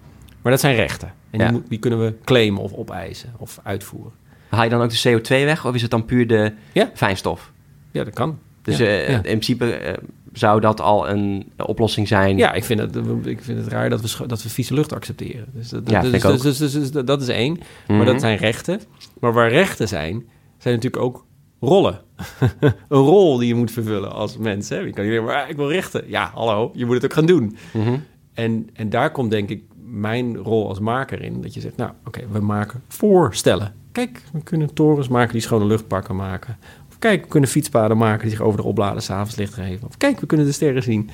[0.41, 1.13] Maar dat zijn rechten.
[1.29, 4.11] En die, moet, die, kunnen we claimen of opeisen of uitvoeren.
[4.49, 6.53] Haal je dan ook de CO2 weg of is het dan puur de
[6.93, 7.51] fijnstof?
[7.91, 8.39] Ja, dat kan.
[8.61, 9.93] Dus uh, in principe uh,
[10.33, 12.37] zou dat al een oplossing zijn?
[12.37, 15.45] Ja, ik vind het, ik vind het raar dat we, dat we vieze lucht accepteren.
[15.53, 17.59] Dus, dat, ja, dus, dus, dus, dus, dus, dat is één.
[17.87, 18.19] Maar dat mhm.
[18.19, 18.81] zijn rechten.
[19.19, 20.25] Maar waar rechten zijn,
[20.57, 21.25] zijn natuurlijk ook
[21.61, 21.99] rollen.
[22.87, 24.69] een rol die je moet vervullen als mens.
[24.69, 24.77] Hè?
[24.77, 26.03] Je kan niet maar ah, ik wil rechten.
[26.07, 27.57] Ja, hallo, je moet het ook gaan doen.
[27.73, 27.97] Mhm.
[28.33, 31.41] en, en daar komt denk ik mijn rol als maker in.
[31.41, 33.73] Dat je zegt, nou oké, we maken voorstellen.
[33.91, 36.57] Kijk, we kunnen torens maken die schone luchtpakken maken.
[36.89, 39.87] Of kijk, we kunnen fietspaden maken die zich over de opladen s'avonds licht geven.
[39.87, 41.09] Of kijk, we kunnen de sterren zien.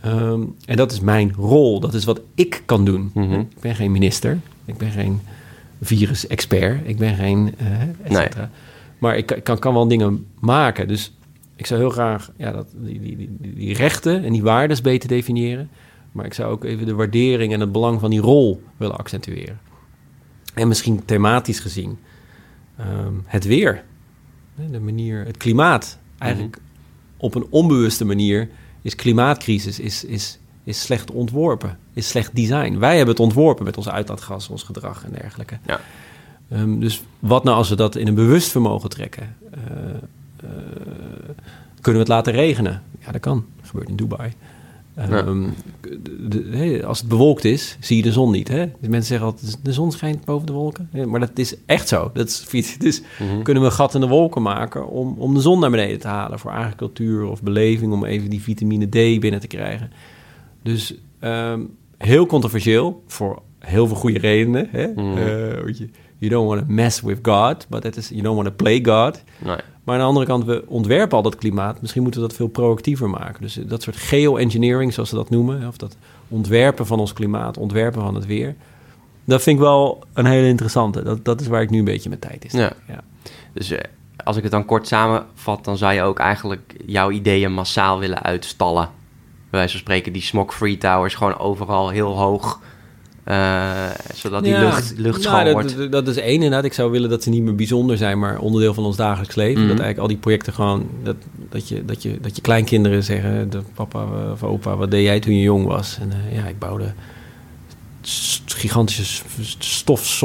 [0.00, 1.80] Ehm, en dat is mijn rol.
[1.80, 3.10] Dat is wat ik kan doen.
[3.14, 3.32] Mhm.
[3.32, 4.38] Ik ben geen minister.
[4.64, 5.20] Ik ben geen
[5.80, 6.80] virus-expert.
[6.88, 7.54] Ik ben geen...
[7.62, 8.36] Uh, et
[8.98, 10.88] Maar ik, kan, kan wel dingen maken.
[10.88, 11.12] Dus
[11.56, 15.08] ik zou heel graag ja, dat, die, die, die, die rechten en die waarden beter
[15.08, 15.70] definiëren.
[16.12, 19.60] Maar ik zou ook even de waardering en het belang van die rol willen accentueren.
[20.54, 21.98] En misschien thematisch gezien
[22.76, 23.84] ehm, het weer.
[24.70, 25.98] De manier, het klimaat.
[26.18, 26.66] Eigenlijk mhm.
[27.16, 28.48] op een onbewuste manier
[28.82, 31.78] is klimaatcrisis is, is, is slecht ontworpen.
[31.92, 32.78] Is slecht design.
[32.78, 35.58] Wij hebben het ontworpen met ons uitlaatgas, ons gedrag en dergelijke.
[35.66, 35.80] Ja.
[36.48, 39.36] Ehm, dus wat nou als we dat in een bewust vermogen trekken?
[39.54, 39.60] Uh,
[40.44, 40.50] uh,
[41.80, 42.82] kunnen we het laten regenen?
[43.04, 43.44] Ja, dat kan.
[43.60, 44.32] Dat gebeurt in Dubai.
[44.96, 45.48] Ehm,
[46.84, 48.48] als het bewolkt is, zie je de zon niet.
[48.48, 48.66] Hè?
[48.66, 50.88] Dus mensen zeggen altijd, de zon schijnt boven de wolken.
[51.06, 52.10] maar dat is echt zo.
[52.14, 55.40] Dat is, dus mm kunnen we een gat in de wolken maken om, om de
[55.40, 56.38] zon naar beneden te halen...
[56.38, 59.90] voor agricultuur of beleving, om even die vitamine D binnen te krijgen.
[60.62, 61.60] Dus ehm,
[61.98, 64.68] heel controversieel, voor heel veel goede redenen.
[64.70, 64.86] Hè?
[64.86, 65.16] Mhm.
[65.16, 68.54] Eh, you don't want to mess with God, but that is, you don't want to
[68.54, 69.22] play God.
[69.38, 69.56] Nee.
[69.84, 71.80] Maar aan de andere kant, we ontwerpen al dat klimaat.
[71.80, 73.42] Misschien moeten we dat veel proactiever maken.
[73.42, 75.96] Dus dat soort geoengineering, zoals ze dat noemen, of dat
[76.28, 78.54] ontwerpen van ons klimaat, ontwerpen van het weer.
[79.24, 81.02] Dat vind ik wel een hele interessante.
[81.02, 82.52] Dat, dat is waar ik nu een beetje mijn tijd is.
[82.52, 82.72] Ja.
[82.88, 83.00] ja.
[83.52, 83.78] Dus eh,
[84.24, 88.22] als ik het dan kort samenvat, dan zou je ook eigenlijk jouw ideeën massaal willen
[88.22, 88.88] uitstallen.
[89.50, 92.60] Bij wijze van spreken, die smog-free towers gewoon overal heel hoog
[93.28, 95.92] uh, zodat die lucht, lucht nou, dat, wordt.
[95.92, 96.64] Dat is één inderdaad.
[96.64, 99.60] Ik zou willen dat ze niet meer bijzonder zijn, maar onderdeel van ons dagelijks leven.
[99.60, 99.68] Mhm.
[99.68, 100.88] Dat eigenlijk al die projecten gewoon...
[101.02, 101.16] Dat,
[101.50, 103.50] dat, je, dat, je, dat je kleinkinderen zeggen...
[103.50, 105.98] De papa of opa, wat deed jij toen je jong was?
[106.00, 106.92] En uh, ja, ik bouwde
[108.46, 109.22] gigantische
[109.58, 110.22] stof,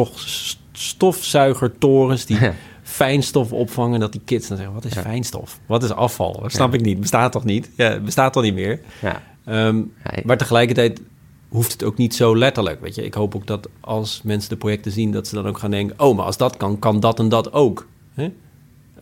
[0.72, 2.26] stofzuigertorens...
[2.26, 2.38] die
[2.84, 4.00] fijnstof opvangen.
[4.00, 5.60] Dat die kids dan zeggen, wat is fijnstof?
[5.66, 6.40] Wat is afval?
[6.42, 7.00] Dat snap ik niet.
[7.00, 7.70] Bestaat toch niet?
[7.76, 8.80] Ja, bestaat toch niet meer?
[9.00, 9.22] Ja.
[9.68, 11.02] Um, maar tegelijkertijd
[11.52, 12.82] hoeft het ook niet zo letterlijk.
[12.82, 15.58] Weet je, ik hoop ook dat als mensen de projecten zien, dat ze dan ook
[15.58, 17.88] gaan denken: oh, maar als dat kan, kan dat en dat ook.
[18.14, 18.32] Hè?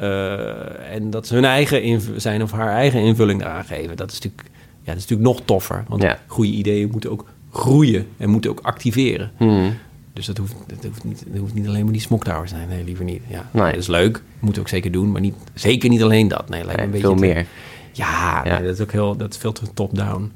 [0.02, 3.98] Uh, en dat ze hun eigen zijn of haar eigen invulling eraan geven.
[3.98, 4.50] Dat is natuurlijk,
[4.82, 5.84] ja, dat is natuurlijk nog toffer.
[5.88, 9.32] Want goede ideeën moeten ook groeien en moeten ook activeren.
[9.38, 9.78] Hmm.
[10.14, 12.68] Dus dat hoeft, dat, hoeft niet, dat hoeft niet alleen maar die smoktower zijn.
[12.70, 13.22] Nee, liever niet.
[13.28, 13.64] Ja, nee.
[13.72, 14.24] dat is leuk.
[14.40, 15.12] Moet ook zeker doen.
[15.12, 16.50] Maar niet, zeker niet alleen dat.
[16.50, 17.46] Nee, lijkt een beetje veel meer.
[17.92, 18.60] Ja, ja.
[18.60, 20.32] dat is ook heel, dat is veel te top-down.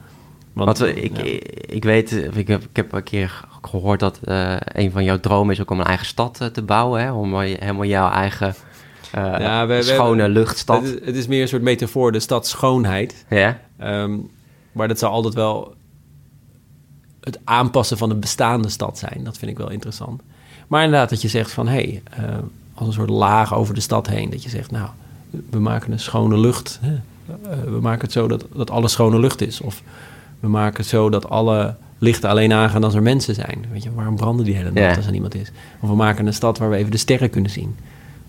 [0.54, 1.18] Want, ik,
[1.66, 5.54] ik weet, ik heb, ik heb een keer gehoord dat uh, een van jouw dromen
[5.54, 7.02] is ook om een eigen stad uh, te bouwen.
[7.02, 7.12] Hè?
[7.12, 8.56] Om helemaal jouw eigen
[9.16, 10.84] uh, ja, we, schone we, luchtstad.
[10.84, 13.26] Het is, het is, meer een soort metafoor, de stad schoonheid.
[13.30, 13.60] Ja.
[13.84, 14.30] Um,
[14.72, 15.76] maar dat zou altijd wel
[17.20, 19.24] het aanpassen van een bestaande stad zijn.
[19.24, 20.22] Dat vind ik wel interessant.
[20.68, 22.02] Maar inderdaad, dat je zegt van hé, hey,
[22.74, 24.30] als een soort laag over de stad heen.
[24.30, 24.90] Dat je zegt, nou,
[25.50, 26.80] we maken een schone lucht.
[26.82, 27.00] Hè?
[27.72, 29.62] we maken het zo dat, dat alles schone lucht is.
[29.62, 29.82] Of
[30.44, 33.66] we maken het zo dat alle lichten alleen aangaan als er mensen zijn.
[33.72, 35.52] Weet je, waarom branden die hele nacht als er niemand is?
[35.80, 37.76] Of we maken een stad waar we even de sterren kunnen zien.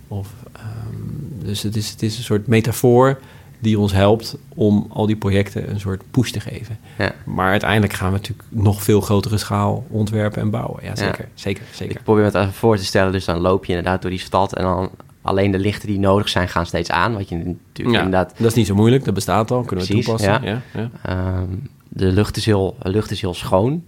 [0.08, 3.18] Of, um, dus het is, het is een soort metafoor
[3.58, 6.78] die ons helpt om al die projecten een soort push te geven.
[6.98, 7.12] Ja.
[7.24, 10.84] Maar uiteindelijk gaan we natuurlijk nog veel grotere schaal ontwerpen en bouwen.
[10.84, 11.28] Ja, zeker.
[11.34, 11.96] zeker, zeker.
[11.96, 13.12] Ik probeer me het even voor te stellen.
[13.12, 14.90] Dus dan loop je inderdaad door die stad en dan
[15.22, 17.14] alleen de lichten die nodig zijn gaan steeds aan.
[17.14, 18.34] Wat je natuurlijk ja, inderdaad...
[18.36, 20.42] Dat is niet zo moeilijk, dat bestaat al, kunnen we toepassen.
[20.42, 20.60] Ja.
[20.72, 23.84] Ja, um, de lucht is heel, lucht is heel schoon.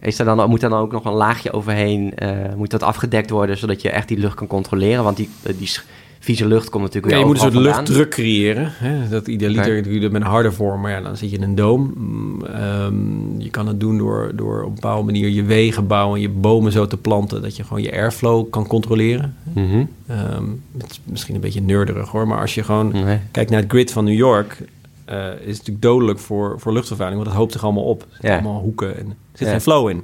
[0.00, 2.12] Is er dan, moet dan ook nog een laagje overheen?
[2.22, 5.04] Uh, moet dat afgedekt worden zodat je echt die lucht kan controleren?
[5.04, 5.28] Want die,
[5.58, 5.70] die
[6.18, 7.82] vieze lucht komt natuurlijk Ja, weer je moet een soort vandaan.
[7.82, 8.72] luchtdruk creëren.
[8.72, 9.08] Hè?
[9.08, 11.42] Dat idealiter doe je dat met een harde vorm, maar ja, dan zit je in
[11.42, 11.92] een doom.
[11.96, 16.20] Mm, ehm, je kan het doen door, door op een bepaalde manier je wegen bouwen,
[16.20, 19.36] je bomen zo te planten dat je gewoon je airflow kan controleren.
[19.52, 19.84] Mhm.
[20.06, 20.44] Ehm,
[20.78, 23.18] het is misschien een beetje nerderig hoor, maar als je gewoon Nee.
[23.30, 24.58] kijkt naar het grid van New York,
[25.04, 28.00] eh, is natuurlijk dodelijk voor, voor luchtvervuiling, want het hoopt zich allemaal op.
[28.02, 28.34] Er zitten Ja.
[28.38, 29.52] allemaal hoeken en er zit Ja.
[29.52, 30.02] geen flow in.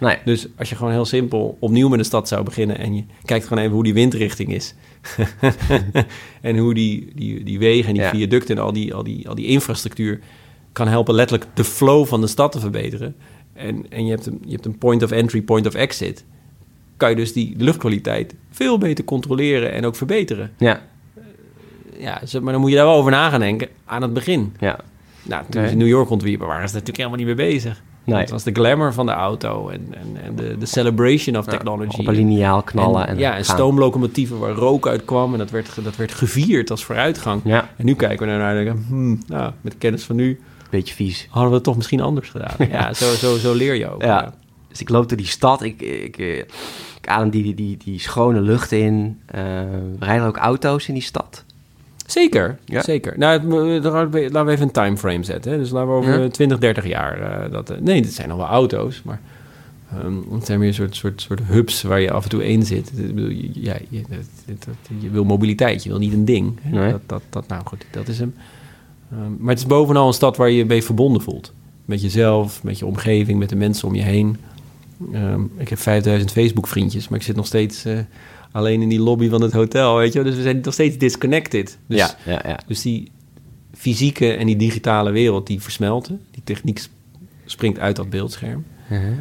[0.00, 0.16] Nee.
[0.24, 3.46] Dus als je gewoon heel simpel opnieuw met een stad zou beginnen en je kijkt
[3.46, 4.74] gewoon even hoe die windrichting is.
[6.40, 8.10] en hoe die, die, die wegen en die Ja.
[8.10, 10.20] viaducten en al die, al, die, al die infrastructuur
[10.72, 13.14] kan helpen letterlijk de flow van de stad te verbeteren.
[13.52, 16.24] En, en je, hebt een, je hebt een point of entry, point of exit.
[16.96, 20.50] Kan je dus die luchtkwaliteit veel beter controleren en ook verbeteren.
[20.58, 20.82] Ja,
[22.00, 24.54] Ja, maar dan moet je daar wel over na gaan denken aan het begin.
[24.60, 24.78] ja.
[25.22, 25.70] Nou, toen Nee.
[25.70, 27.82] ze New York ontwierpen, waren ze natuurlijk helemaal niet mee bezig.
[28.04, 28.18] Nee.
[28.20, 31.50] Het was de glamour van de auto en, en, en de, de celebration of Ja,
[31.50, 32.00] technology.
[32.00, 33.06] Op een liniaal knallen.
[33.06, 33.56] En, ja, en gaan.
[33.56, 35.32] stoomlocomotieven waar rook uitkwam.
[35.32, 37.40] En dat werd, dat werd gevierd als vooruitgang.
[37.44, 38.84] Ja, En nu kijken we ernaar en denken...
[38.88, 41.26] Hmm, nou, met de kennis van nu beetje vies.
[41.30, 42.54] hadden we het toch misschien anders gedaan.
[42.70, 44.02] Ja, zo, zo, zo leer je ook.
[44.02, 44.34] Ja.
[44.68, 45.62] Dus ik loop door die stad.
[45.62, 49.20] Ik, ik, eh, ik adem die, die, die, die schone lucht in.
[49.26, 49.42] Eh,
[49.98, 51.44] rijden ook auto's in die stad?
[52.10, 52.82] Zeker, Ja.
[52.82, 53.14] zeker.
[53.18, 55.52] Nou, het- laten we even een timeframe zetten.
[55.52, 55.58] Hè.
[55.58, 56.28] Dus laten we over Ja.
[56.28, 57.20] 20, 30 jaar...
[57.44, 59.20] eh, dat, eh, nee, dit zijn nog wel auto's, maar...
[59.92, 62.62] ehm, het zijn meer een soort, soort, soort hubs waar je af en toe in
[62.62, 62.92] zit.
[62.96, 64.18] Ik bedoel, je, ja, je, dat-
[64.64, 66.58] dat- je wil mobiliteit, je wil niet een ding.
[66.64, 66.90] Nee.
[66.90, 68.34] Dat, dat, dat, nou goed, dat is hem.
[69.12, 71.52] Ehm, maar het is bovenal een stad waar je je mee verbonden voelt.
[71.84, 74.36] Met jezelf, met je omgeving, met de mensen om je heen.
[75.12, 77.98] Ehm, ik heb 5000 Facebook-vriendjes, maar ik zit nog steeds eh,
[78.52, 80.22] alleen in die lobby van het hotel, weet je.
[80.22, 81.78] Dus we zijn nog steeds disconnected.
[81.86, 82.58] Dus, ja, ja, ja.
[82.66, 83.10] dus die
[83.74, 86.20] fysieke en die digitale wereld, die versmelten.
[86.30, 86.90] Die techniek sp-
[87.44, 88.64] springt uit dat beeldscherm.
[88.88, 89.12] Mhm.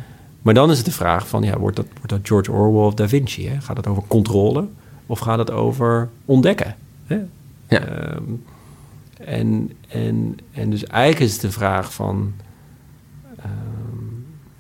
[0.42, 2.94] Maar dan is het de vraag van, ja, wordt dat, wordt dat George Orwell of
[2.94, 3.48] Da Vinci?
[3.48, 3.62] Hè?
[3.62, 4.68] Gaat het over controle
[5.06, 6.76] of gaat het over ontdekken?
[7.06, 7.16] Hè?
[7.68, 7.80] Ja.
[7.80, 8.24] Ehm,
[9.18, 12.34] en, en, en dus eigenlijk is het de vraag van,
[13.38, 13.50] ehm,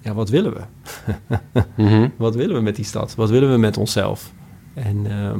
[0.01, 0.61] ja, wat willen we?
[1.83, 2.07] Mhm.
[2.17, 3.15] Wat willen we met die stad?
[3.15, 4.31] Wat willen we met onszelf?
[4.83, 5.39] En ehm,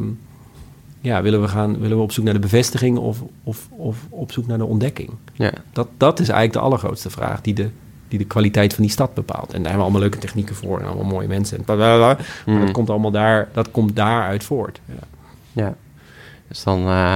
[1.01, 4.31] ja, willen we, gaan, willen we op zoek naar de bevestiging of, of, of op
[4.31, 5.09] zoek naar de ontdekking?
[5.33, 5.51] ja.
[5.73, 7.69] Dat, dat is eigenlijk de allergrootste vraag die de,
[8.07, 9.45] die de kwaliteit van die stad bepaalt.
[9.53, 11.57] En daar hebben we allemaal leuke technieken voor en allemaal mooie mensen.
[11.57, 12.05] En blablabla.
[12.07, 12.25] Maar
[12.55, 12.59] Mhm.
[12.65, 14.79] dat komt allemaal daar, dat komt daaruit voort.
[14.85, 14.93] Ja.
[15.51, 15.75] ja.
[16.47, 16.79] Dus dan...
[16.79, 17.15] eh,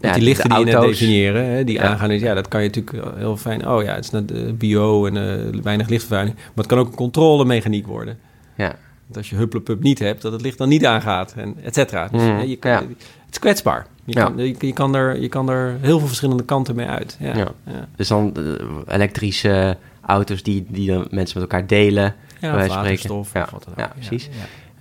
[0.00, 1.82] ja, die lichten de die je net definiëren, hè, die Ja.
[1.82, 3.68] aangaan, is, ja, dat kan je natuurlijk heel fijn.
[3.68, 6.36] Oh ja, het is net eh, bio en eh, weinig lichtvervuiling.
[6.36, 8.18] Maar het kan ook een controlemechaniek worden.
[8.56, 8.74] Ja,
[9.06, 12.08] Dat als je hupplepup niet hebt, dat het licht dan niet aangaat, en et cetera.
[12.08, 12.78] Dus, Mm, hè, je kan, ja.
[12.78, 13.86] Het is kwetsbaar.
[14.04, 14.24] Je, Ja.
[14.24, 17.16] kan, je, je kan er, je kan er heel veel verschillende kanten mee uit.
[17.20, 17.52] Ja,
[17.96, 22.14] dus dan eh, elektrische auto's die, die dan mensen met elkaar delen.
[22.40, 23.44] Ja, waterstof spreken.
[23.46, 23.78] of wat dan ook.
[23.78, 24.28] Ja, precies.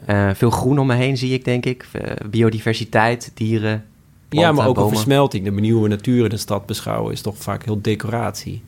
[0.05, 1.87] Eh, veel groen om me heen zie ik, denk ik.
[1.91, 3.85] Eh, biodiversiteit, dieren,
[4.29, 5.43] Ja, maar ook een versmelting.
[5.45, 8.63] De nieuwe natuur in de stad beschouwen is toch vaak heel decoratie.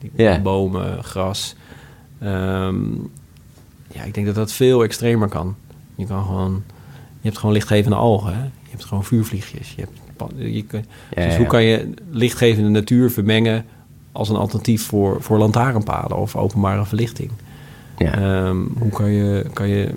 [0.00, 0.40] Die Ja.
[0.40, 1.54] Bomen, gras.
[2.20, 2.76] Ehm,
[3.92, 5.56] ja, ik denk dat dat veel extremer kan.
[5.94, 6.62] Je kan gewoon...
[7.20, 8.34] Je hebt gewoon lichtgevende algen.
[8.34, 8.42] Hè?
[8.42, 9.74] Je hebt gewoon vuurvliegjes.
[9.76, 13.64] Je hebt, je kun- Ja, dus ja, hoe kan je lichtgevende natuur vermengen...
[14.12, 17.30] als een alternatief voor, voor lantaarnpaden of openbare verlichting?
[17.98, 18.12] Ja.
[18.12, 19.94] Ehm, hoe kan je, kan je,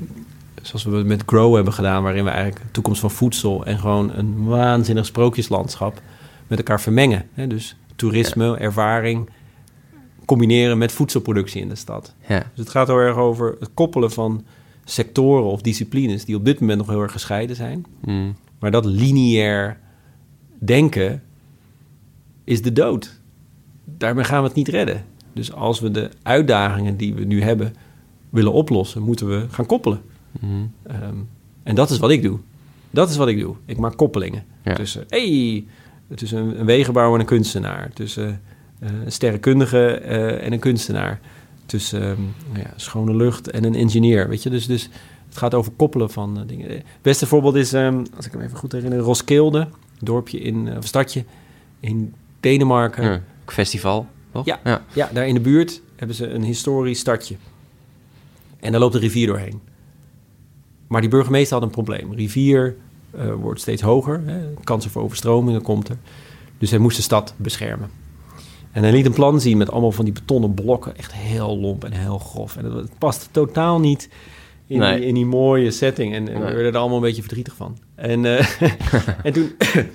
[0.61, 4.11] zoals we met Grow hebben gedaan, waarin we eigenlijk de toekomst van voedsel en gewoon
[4.15, 6.01] een waanzinnig sprookjeslandschap
[6.47, 7.25] met elkaar vermengen.
[7.33, 7.47] Hè?
[7.47, 9.29] Dus toerisme, ervaring,
[10.25, 12.13] combineren met voedselproductie in de stad.
[12.27, 12.37] ja.
[12.39, 14.43] Dus het gaat heel erg over het koppelen van
[14.85, 17.85] sectoren of disciplines die op dit moment nog heel erg gescheiden zijn.
[18.05, 18.35] Mm.
[18.59, 19.79] Maar dat lineair
[20.59, 21.23] denken
[22.43, 23.19] is de dood.
[23.85, 25.05] Daarmee gaan we het niet redden.
[25.33, 27.73] Dus als we de uitdagingen die we nu hebben
[28.29, 30.01] willen oplossen, moeten we gaan koppelen.
[30.39, 30.71] Mm.
[30.83, 31.15] Ehm,
[31.63, 32.39] en dat is wat ik doe.
[32.89, 33.55] Dat is wat ik doe.
[33.65, 34.73] Ik maak koppelingen Ja.
[34.73, 35.65] tussen, hey,
[36.15, 37.91] tussen een, wegenbouwer en een kunstenaar.
[37.93, 38.41] Tussen
[38.81, 41.19] een sterrenkundige eh, en een kunstenaar.
[41.65, 44.29] Tussen ehm, nou ja, schone lucht en een engineer.
[44.29, 44.49] Weet je?
[44.49, 44.89] Dus, dus
[45.31, 46.69] het gaat over koppelen van eh, dingen.
[46.69, 49.59] Het beste voorbeeld is, ehm, als ik me even goed herinner, Roskilde.
[49.59, 49.67] Een
[49.99, 51.23] dorpje in, eh, of stadje
[51.79, 53.03] in Denemarken.
[53.03, 53.21] Ja.
[53.45, 54.45] Festival, toch?
[54.45, 54.59] Ja.
[54.63, 54.81] ja.
[54.93, 57.35] Ja, daar in de buurt hebben ze een historisch stadje.
[58.59, 59.61] En daar loopt een rivier doorheen.
[60.87, 62.13] Maar die burgemeester had een probleem.
[62.13, 62.75] Rivier
[63.11, 64.21] eh, wordt steeds hoger.
[64.25, 65.97] Hè, kansen voor overstromingen komt er.
[66.57, 67.89] Dus hij moest de stad beschermen.
[68.71, 70.97] En hij liet een plan zien met allemaal van die betonnen blokken.
[70.97, 72.57] Echt heel lomp en heel grof.
[72.57, 74.09] En het past totaal niet
[74.67, 74.97] in, Nee.
[74.97, 76.13] die, in die mooie setting.
[76.13, 77.77] En, en we werden er allemaal een beetje verdrietig van.
[77.95, 78.61] En, eh,
[79.25, 79.51] en toen...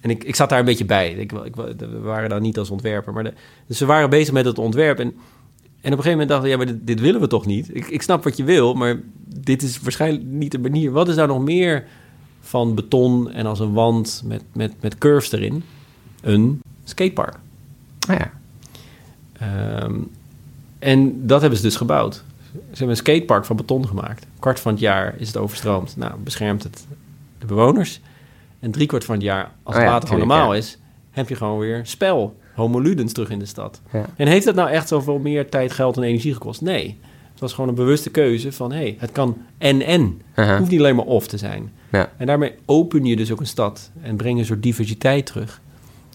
[0.00, 1.12] En ik, ik zat daar een beetje bij.
[1.12, 3.12] Ik, ik, we waren daar niet als ontwerper.
[3.12, 3.32] Maar de,
[3.66, 4.98] dus we waren bezig met het ontwerp.
[4.98, 5.18] En, en op
[5.82, 6.50] een gegeven moment dachten we...
[6.50, 7.74] ja, maar dit, dit willen we toch niet?
[7.76, 10.90] Ik, ik snap wat je wil, maar dit is waarschijnlijk niet de manier.
[10.90, 11.84] Wat is nou nog meer
[12.40, 15.62] van beton en als een wand met, met, met curves erin
[16.20, 17.36] een skatepark.
[18.08, 18.30] Ah ja.
[19.32, 19.94] Ehm,
[20.78, 22.14] en dat hebben ze dus gebouwd.
[22.52, 24.26] Ze hebben een skatepark van beton gemaakt.
[24.38, 25.96] Kwart van het jaar is het overstroomd.
[25.96, 26.86] Nou, beschermt het
[27.38, 28.00] de bewoners.
[28.60, 30.58] En driekwart van het jaar, als het Oh ja, water gewoon normaal ja.
[30.58, 30.78] is...
[31.10, 33.80] heb je gewoon weer spel, homo ludens terug in de stad.
[33.92, 34.06] Ja.
[34.16, 36.60] En heeft het nou echt zoveel meer tijd, geld en energie gekost?
[36.60, 36.98] Nee.
[37.30, 38.72] Het was gewoon een bewuste keuze van...
[38.72, 40.20] hé, hey, het kan en-en.
[40.34, 40.48] Aha.
[40.48, 41.72] Het hoeft niet alleen maar of te zijn.
[41.92, 42.10] Ja.
[42.16, 45.60] En daarmee open je dus ook een stad en breng een soort diversiteit terug.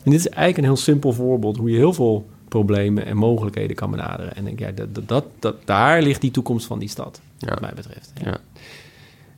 [0.07, 3.75] En dit is eigenlijk een heel simpel voorbeeld hoe je heel veel problemen en mogelijkheden
[3.75, 4.35] kan benaderen.
[4.35, 7.47] En denk, ja, dat, dat, dat, dat- daar ligt die toekomst van die stad, Ja.
[7.49, 8.11] wat mij betreft.
[8.23, 8.37] Ja.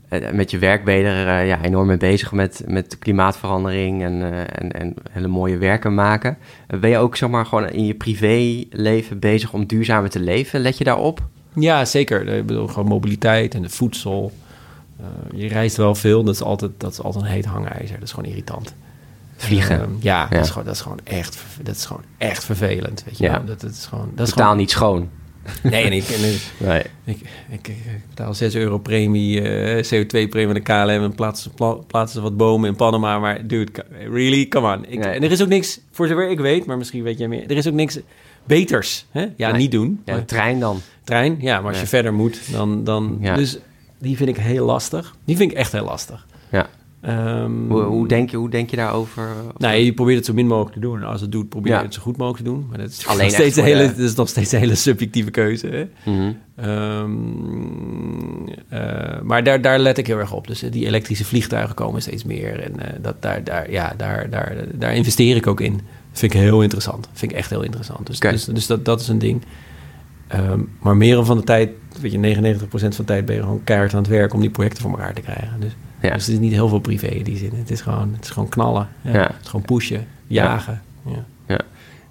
[0.09, 0.31] Ja.
[0.33, 4.21] Met je werk ben je er eh, ja, enorm mee bezig met, met klimaatverandering en,
[4.21, 6.37] eh, en, en hele mooie werken maken.
[6.67, 10.59] Eh, ben je ook zeg maar, gewoon in je privéleven bezig om duurzamer te leven?
[10.59, 11.27] Let je daarop?
[11.55, 12.27] Ja, zeker.
[12.27, 14.31] Ik bedoel, gewoon mobiliteit en de voedsel.
[15.35, 17.93] Je reist wel veel, dat is, altijd, dat is altijd een heet hangijzer.
[17.99, 18.73] Dat is gewoon irritant.
[19.41, 19.81] Vliegen.
[19.81, 20.39] Ehm, ja, Dat, Ja.
[20.43, 23.03] is gewoon, dat, is gewoon echt, dat is gewoon echt vervelend.
[23.05, 23.39] Weet je Ja.
[23.39, 25.09] Dat, dat is gewoon, dat is Totaal gewoon, niet schoon.
[25.63, 26.19] Nee, en ik, en
[26.67, 26.83] Nee.
[27.05, 27.75] ik, ik, ik
[28.09, 31.03] betaal 6 euro premie, eh, CO2-premie aan de KLM...
[31.03, 33.19] en plaatsen, pla- plaatsen wat bomen in Panama.
[33.19, 33.71] Maar dude,
[34.11, 34.85] really, come on.
[34.85, 35.13] Ik, Nee.
[35.13, 37.43] En er is ook niks, voor zover ik weet, maar misschien weet jij meer...
[37.43, 37.99] er is ook niks
[38.43, 39.05] beters.
[39.11, 39.27] Hè?
[39.37, 39.61] Ja, Nee.
[39.61, 40.01] niet doen.
[40.05, 40.81] Ja, maar trein dan.
[41.03, 42.83] trein, ja, maar als je verder moet, dan...
[42.83, 43.35] dan Ja.
[43.35, 43.57] Dus
[43.99, 45.15] die vind ik heel lastig.
[45.25, 46.25] Die vind ik echt heel lastig.
[47.01, 49.27] Ehm, Hoe, hoe, denk je, hoe denk je daarover?
[49.57, 51.03] nou, je probeert het zo min mogelijk te doen.
[51.03, 51.83] Als het doet, probeer je Ja.
[51.83, 52.65] het zo goed mogelijk te doen.
[52.69, 54.75] Maar dat is, Alleen nog steeds, een de- hele, dat is nog steeds een hele
[54.75, 55.67] subjectieve keuze.
[55.67, 55.87] Hè?
[56.11, 56.31] Mhm.
[56.55, 57.11] Ehm,
[58.69, 60.47] eh, maar daar, daar let ik heel erg op.
[60.47, 62.59] Dus eh, die elektrische vliegtuigen komen steeds meer.
[62.63, 65.81] En eh, dat, daar, daar, ja, daar, daar, daar investeer ik ook in.
[66.11, 67.09] Vind ik heel interessant.
[67.13, 68.07] Vind ik echt heel interessant.
[68.07, 69.41] Dus, dus, dus dat, dat is een ding.
[70.27, 71.69] Ehm, maar meer van de tijd,
[72.01, 74.49] weet je, 99% van de tijd ben je gewoon keihard aan het werk om die
[74.49, 75.59] projecten voor elkaar te krijgen.
[75.59, 76.13] Dus, Ja.
[76.13, 77.51] dus het is niet heel veel privé in die zin.
[77.55, 78.87] Het is gewoon, het is gewoon knallen.
[79.01, 79.11] Ja.
[79.11, 80.81] Het is gewoon pushen, jagen.
[81.05, 81.25] Ja.
[81.47, 81.59] Ja.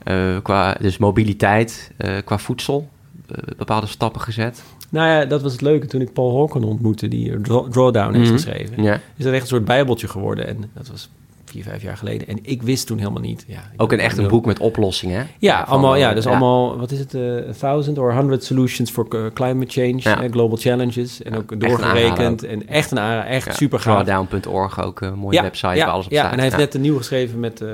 [0.04, 2.88] Eh, qua, dus mobiliteit, eh, qua voedsel,
[3.26, 4.62] eh, bepaalde stappen gezet.
[4.90, 8.12] Nou ja, dat was het leuke toen ik Paul Hawken ontmoette, die er Draw- Drawdown
[8.14, 8.34] heeft Mhm.
[8.34, 8.82] geschreven.
[8.82, 9.00] Ja.
[9.16, 10.46] is dat echt een soort bijbeltje geworden.
[10.46, 11.10] En dat was
[11.48, 12.28] vier, vijf jaar geleden.
[12.28, 13.44] En ik wist toen helemaal niet.
[13.46, 15.18] Ja, Ook een echt een boek met oplossingen.
[15.20, 15.24] hè?
[15.38, 18.44] Ja, Van, allemaal, eh, ja, dus allemaal, wat is het, eh, a thousand or hundred
[18.44, 20.22] solutions for eh, climate change, Ja.
[20.22, 21.22] eh, global challenges.
[21.22, 22.44] En ook doorgerekend.
[22.44, 24.04] En echt een echt Ja, super gaaf.
[24.04, 26.30] Drawdown.org, ook een mooie Ja, website ja, waar alles op ja, staat.
[26.30, 26.62] en hij heeft Ja.
[26.64, 27.68] net een nieuw geschreven met eh,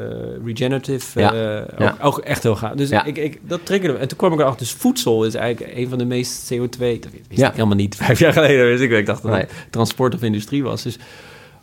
[0.44, 1.20] Regenerative.
[1.20, 1.96] Ja, eh, ook, ja.
[2.00, 2.72] ook echt heel gaaf.
[2.74, 3.04] Dus Ja.
[3.04, 4.00] ik, ik, dat triggerde me.
[4.00, 6.58] En toen kwam ik erachter, dus voedsel is eigenlijk een van de meest CO2...
[6.78, 7.48] Dat wist Ja.
[7.48, 7.96] ik helemaal niet.
[8.04, 8.90] Vijf jaar geleden wist ik.
[8.90, 9.40] Ik dacht dat Nee.
[9.40, 10.82] het transport of industrie was.
[10.82, 10.98] Dus,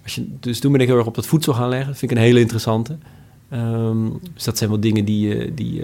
[0.04, 1.88] als je, dus toen ben ik heel erg op dat voedsel gaan leggen.
[1.88, 2.98] Dat vind ik een hele interessante.
[3.50, 5.84] Ehm, dus dat zijn wel dingen die je, die,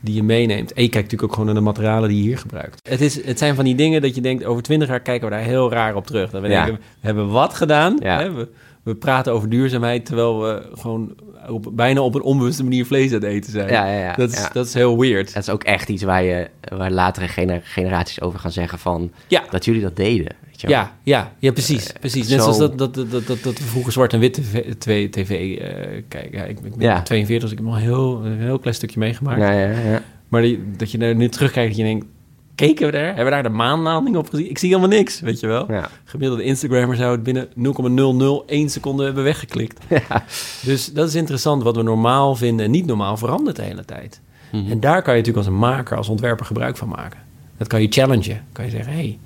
[0.00, 0.72] die je meeneemt.
[0.72, 2.88] En je kijkt natuurlijk ook gewoon naar de materialen die je hier gebruikt.
[2.88, 5.34] Het, is, het zijn van die dingen dat je denkt, over twintig jaar kijken we
[5.34, 6.30] daar heel raar op terug.
[6.30, 6.64] Dat we Ja.
[6.64, 7.96] denken, we hebben wat gedaan.
[8.02, 8.18] Ja.
[8.20, 8.32] Hè?
[8.32, 8.48] We,
[8.82, 11.14] we praten over duurzaamheid, terwijl we gewoon
[11.48, 13.68] op, bijna op een onbewuste manier vlees aan het eten zijn.
[13.68, 15.34] Ja, dat, is, dat is heel weird.
[15.34, 19.10] Dat is ook echt iets waar, je, waar latere gener- generaties over gaan zeggen van...
[19.50, 20.26] Dat jullie dat deden.
[20.54, 20.76] Weet je wel.
[20.76, 21.92] Ja, ja, ja, precies.
[22.00, 22.28] precies.
[22.28, 24.40] Net zo- zoals dat, dat, dat, dat, dat, we vroeger zwart en wit
[24.78, 26.38] tv, tv, eh, kijken.
[26.38, 27.02] Ja, ik, ik ben Ja.
[27.02, 29.40] 42, dus ik heb nog heel, een heel klein stukje meegemaakt.
[29.40, 30.02] Ja, ja, ja.
[30.28, 32.06] Maar die, dat je nu terugkijkt dat je denkt...
[32.54, 33.06] Keken we daar?
[33.06, 34.50] Hebben we daar de maanlanding op gezien?
[34.50, 35.72] Ik zie helemaal niks, weet je wel.
[35.72, 35.88] Ja.
[36.04, 39.80] Gemiddelde Instagrammer zou het binnen 0,001 seconde hebben weggeklikt.
[39.88, 40.24] Ja.
[40.62, 41.62] Dus dat is interessant.
[41.62, 44.20] Wat we normaal vinden en niet normaal verandert de hele tijd.
[44.52, 44.70] Mhm.
[44.70, 47.18] En daar kan je natuurlijk als een maker, als ontwerper gebruik van maken.
[47.56, 48.44] Dat kan je challengen.
[48.52, 49.18] Kan je zeggen, hé, hey,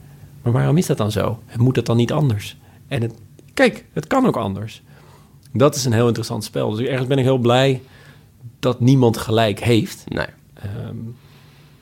[0.49, 1.43] maar waarom is dat dan zo?
[1.47, 2.57] En moet dat dan niet anders?
[2.89, 3.15] En het,
[3.55, 4.83] kijk, het kan ook anders.
[5.53, 6.71] Dat is een heel interessant spel.
[6.71, 7.83] Dus ergens ben ik heel blij
[8.59, 10.05] dat niemand gelijk heeft.
[10.09, 10.27] Nee.
[10.55, 10.97] Ehm,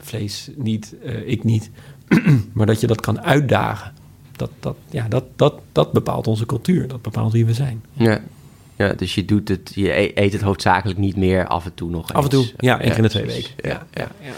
[0.01, 1.71] vlees niet, eh, ik niet.
[2.53, 3.93] maar dat je dat kan uitdagen.
[4.33, 6.89] Dat, dat, ja, dat, dat, dat bepaalt onze cultuur.
[6.89, 7.85] Dat bepaalt wie we zijn.
[7.93, 8.21] Ja.
[8.77, 11.91] ja, dus je doet het, je e- eet het hoofdzakelijk niet meer af en toe
[11.91, 12.55] nog Af en toe, eens.
[12.57, 13.51] ja, één keer in de twee weken.
[13.57, 14.09] Ja, ja.
[14.21, 14.33] ja.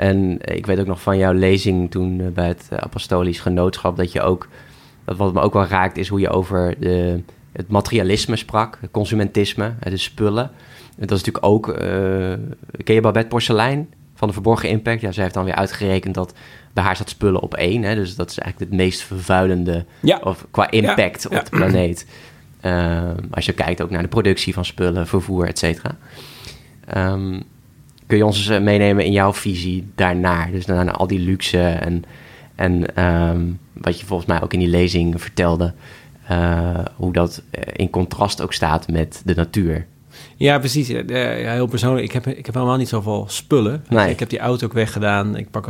[0.00, 3.96] En ik weet ook nog van jouw lezing toen eh, bij het eh, Apostolisch Genootschap
[3.96, 4.48] dat je ook,
[5.04, 9.72] wat me ook wel raakt, is hoe je over de, het materialisme sprak, het consumentisme,
[9.80, 10.50] eh, de spullen.
[10.98, 11.78] En dat is natuurlijk ook, eh,
[12.84, 15.00] ken je Babette Porcelein van de Verborgen Impact?
[15.00, 16.34] Ja, zij heeft dan weer uitgerekend dat
[16.72, 17.82] bij haar staat spullen op één.
[17.82, 17.94] Hè?
[17.94, 20.20] Dus dat is eigenlijk het meest vervuilende Ja.
[20.22, 22.06] of qua impact Ja, op de planeet.
[23.30, 25.96] Als je kijkt ook naar de productie van spullen, vervoer, et cetera.
[26.86, 27.40] Ehm,
[28.10, 30.50] kun je ons eens eh, meenemen in jouw visie daarnaar?
[30.50, 32.04] Dus naar, al die luxe en,
[32.54, 33.40] en ehm,
[33.72, 35.72] wat je volgens mij ook in die lezing vertelde,
[36.26, 39.86] eh, hoe dat eh, in contrast ook staat met de natuur.
[40.36, 40.88] Ja, precies.
[40.88, 42.04] Ja, heel persoonlijk.
[42.04, 43.84] Ik heb, ik heb helemaal niet zoveel spullen.
[43.88, 44.10] Nee.
[44.10, 45.36] Ik heb die auto ook weggedaan.
[45.36, 45.68] Ik pak...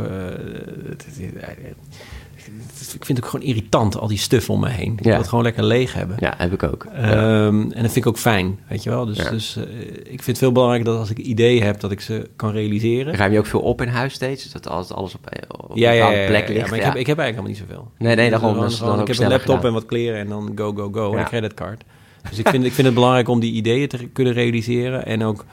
[2.95, 4.93] ik vind het ook gewoon irritant, al die stuff om me heen.
[4.97, 6.17] Ik wil het gewoon lekker leeg hebben.
[6.19, 6.85] Ja, heb ik ook.
[6.85, 9.05] Ehm, en dat vind ik ook fijn, weet je wel.
[9.05, 9.63] Dus, dus uh,
[9.93, 13.15] ik vind het veel belangrijker dat als ik ideeën heb, dat ik ze kan realiseren.
[13.15, 14.51] Ruim je ook veel op in huis steeds?
[14.51, 16.69] Dat alles, alles op, op ja, ja, ja, plek ligt?
[16.69, 17.91] maar ik heb, ik heb eigenlijk helemaal niet zoveel.
[17.97, 18.59] Nee, nee, daarom.
[18.59, 21.13] Dus dan, ik heb een laptop en wat kleren en dan go, go, go.
[21.13, 21.83] En een creditcard.
[22.29, 25.05] Dus ik vind, ik vind het belangrijk om die ideeën te kunnen realiseren.
[25.05, 25.45] En ook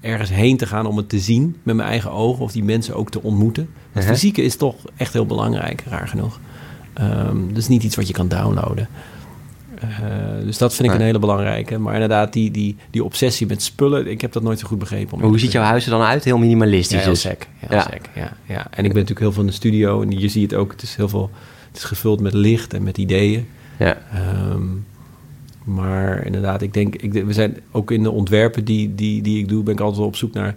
[0.00, 2.44] ergens heen te gaan om het te zien met mijn eigen ogen.
[2.44, 3.68] Of die mensen ook te ontmoeten.
[3.92, 6.40] Het uh fysieke is toch echt heel belangrijk, raar genoeg.
[7.00, 8.88] Um, dus niet iets wat je kan downloaden.
[9.84, 11.78] Uh, dus dat vind ik een hele belangrijke.
[11.78, 15.20] Maar inderdaad, die, die, die obsessie met spullen, ik heb dat nooit zo goed begrepen.
[15.20, 16.24] hoe ziet jouw huis er dan uit?
[16.24, 16.98] Heel minimalistisch?
[16.98, 17.46] Ja, heel sec.
[17.56, 17.82] Heel ja.
[17.90, 18.66] Sec, ja, ja.
[18.70, 20.02] En ik ben natuurlijk heel veel in de studio.
[20.02, 21.30] En je ziet het ook, het is heel veel...
[21.68, 23.46] Het is gevuld met licht en met ideeën.
[23.78, 23.96] Ja.
[24.52, 24.84] Um,
[25.64, 29.48] maar inderdaad, ik denk, ik, we zijn ook in de ontwerpen die, die, die ik
[29.48, 30.54] doe, ben ik altijd op zoek naar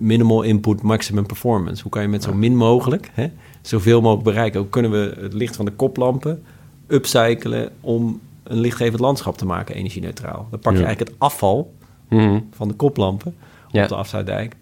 [0.00, 1.82] minimal input, maximum performance.
[1.82, 3.26] Hoe kan je met zo min mogelijk hè,
[3.60, 4.60] zoveel mogelijk bereiken?
[4.60, 6.42] Hoe kunnen we het licht van de koplampen
[6.86, 10.46] upcyclen om een lichtgevend landschap te maken, energie-neutraal?
[10.50, 11.74] Dan pak je eigenlijk het afval
[12.08, 12.40] mhm.
[12.50, 13.34] van de koplampen
[13.66, 14.56] op de afsluitdijk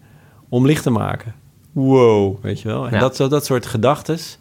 [0.49, 1.33] om licht te maken.
[1.71, 2.89] Wow, weet je wel?
[2.89, 4.37] En dat, dat soort gedachtes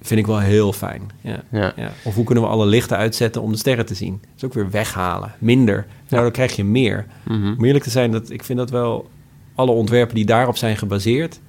[0.00, 1.10] vind ik wel heel fijn.
[1.20, 1.42] Ja.
[1.50, 1.72] Ja.
[1.76, 1.92] ja.
[2.04, 4.18] Of hoe kunnen we alle lichten uitzetten om de sterren te zien?
[4.20, 5.86] Dat is ook weer weghalen, minder.
[6.08, 7.06] Nou, dan krijg je meer.
[7.24, 9.10] Mm Om eerlijk te zijn, dat, ik vind dat wel...
[9.54, 11.40] alle ontwerpen die daarop zijn gebaseerd...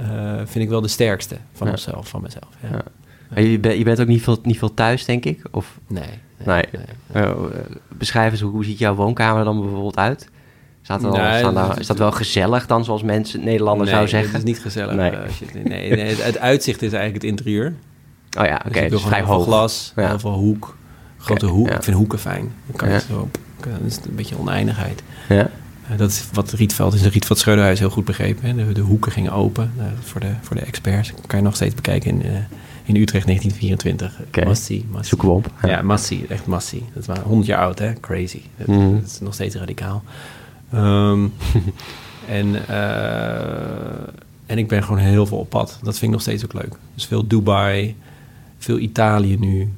[0.00, 1.72] Uh, vind ik wel de sterkste van ja.
[1.72, 2.48] onszelf, van mezelf.
[2.70, 2.82] Ja.
[3.34, 3.42] ja.
[3.42, 5.42] Je, bent, je bent ook niet veel, niet veel thuis, denk ik?
[5.50, 5.78] Of?
[5.86, 6.04] Nee.
[6.44, 6.64] nee,
[7.12, 7.24] nee.
[7.24, 7.32] Uh,
[7.88, 10.28] beschrijf eens, hoe, hoe ziet jouw woonkamer er dan bijvoorbeeld uit?
[10.82, 14.08] Staat er nee, al, daar, is dat wel gezellig dan, zoals mensen, Nederlanders nee, zou
[14.08, 14.30] zeggen?
[14.30, 14.94] het is niet gezellig.
[14.94, 15.10] Nee.
[15.10, 17.74] Uh, nee, nee het, het, uitzicht is eigenlijk het interieur.
[18.38, 18.68] Oh ja, oké.
[18.68, 19.44] Okay, dus, dus vrij hoog.
[19.44, 20.08] glas, ja.
[20.08, 20.76] heel veel hoek.
[21.16, 21.70] Grote okay, hoek.
[21.70, 22.52] Ik vind hoeken fijn.
[22.66, 23.28] Dan kan je zo...
[23.60, 25.02] Dan is een beetje oneindigheid.
[25.28, 25.50] Ja.
[25.90, 27.02] Uh, dat is wat Rietveld is.
[27.02, 28.44] De Rietveld Schreuderhuis heel goed begrepen.
[28.48, 28.66] Hè?
[28.66, 31.12] De, de, hoeken gingen open uh, voor, de, voor de experts.
[31.26, 32.32] Kan je nog steeds bekijken in, uh,
[32.84, 34.20] in Utrecht 1924.
[34.26, 34.44] Okay.
[34.44, 35.08] Massie, massie.
[35.08, 35.50] Zoeken we op.
[35.62, 36.26] Ja, ja massie.
[36.28, 36.84] Echt massie.
[36.94, 37.92] Dat is 100 jaar oud, hè?
[38.00, 38.40] Crazy.
[38.56, 39.00] Dat, mm.
[39.00, 40.02] dat is nog steeds radicaal.
[40.74, 41.32] Um,
[42.28, 42.56] en...
[44.50, 45.78] En ik ben gewoon heel veel op pad.
[45.82, 46.74] Dat vind ik nog steeds ook leuk.
[46.94, 47.96] Dus veel Dubai,
[48.58, 49.72] veel Italië nu,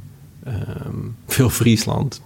[0.46, 2.22] um, veel Friesland.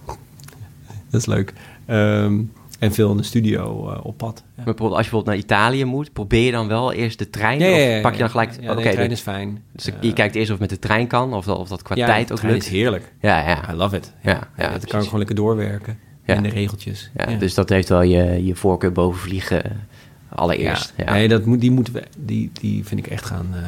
[1.09, 1.53] dat is leuk.
[1.87, 4.43] Um, en veel in de studio uh, op pad.
[4.45, 4.51] Ja.
[4.55, 7.59] Maar bijvoorbeeld als je bijvoorbeeld naar Italië moet, probeer je dan wel eerst de trein?
[7.59, 8.51] Ja, ja, of pak je dan gelijk...
[8.61, 9.63] Ja, de trein is fijn.
[9.71, 11.95] Dus je kijkt eerst of het met de trein kan, of dat, of dat qua
[11.95, 12.63] tijd ook lukt.
[12.63, 13.13] is heerlijk.
[13.21, 13.71] Ja, ja.
[13.71, 14.13] I love it.
[14.21, 15.99] Ja, ja, dat kan ik gewoon lekker doorwerken.
[16.25, 16.35] Ja.
[16.35, 17.11] In de regeltjes.
[17.15, 19.85] Ja, Dus dat heeft wel je, je voorkeur boven vliegen
[20.29, 20.93] allereerst.
[20.97, 21.13] Ja.
[21.13, 23.47] Nee, dat moet, die, moeten we, die, die vind ik echt gaan...
[23.53, 23.59] Uh,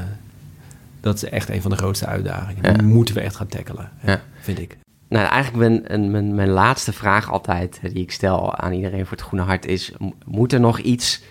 [1.02, 2.78] dat is echt een van de grootste uitdagingen.
[2.78, 3.92] Die moeten we echt gaan tackelen,
[4.40, 4.78] vind ik.
[5.10, 9.26] Nou, eigenlijk mijn, mijn, mijn laatste vraag altijd, die ik stel aan iedereen voor het
[9.26, 9.92] Groene Hart, is:
[10.26, 11.22] moet er nog iets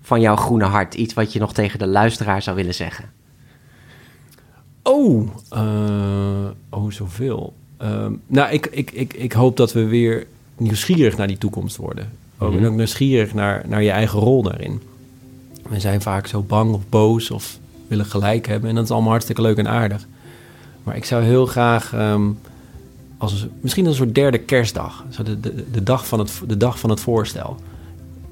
[0.00, 3.10] van jouw Groene Hart, iets wat je nog tegen de luisteraar zou willen zeggen?
[4.82, 7.54] Oh, uh, oh zoveel.
[7.82, 10.26] Uh, nou, ik, ik, ik, ik hoop dat we weer
[10.56, 12.12] nieuwsgierig naar die toekomst worden.
[12.38, 12.66] Ook, mm -hmm.
[12.66, 14.82] ook nieuwsgierig naar, naar je eigen rol daarin.
[15.68, 17.58] We zijn vaak zo bang of boos of
[17.88, 18.68] willen gelijk hebben.
[18.68, 20.06] En dat is allemaal hartstikke leuk en aardig.
[20.82, 22.38] Maar ik zou heel graag, um,
[23.18, 26.56] als, misschien als een soort derde kerstdag, zo de, de, de, dag van het, de
[26.56, 27.56] dag van het voorstel.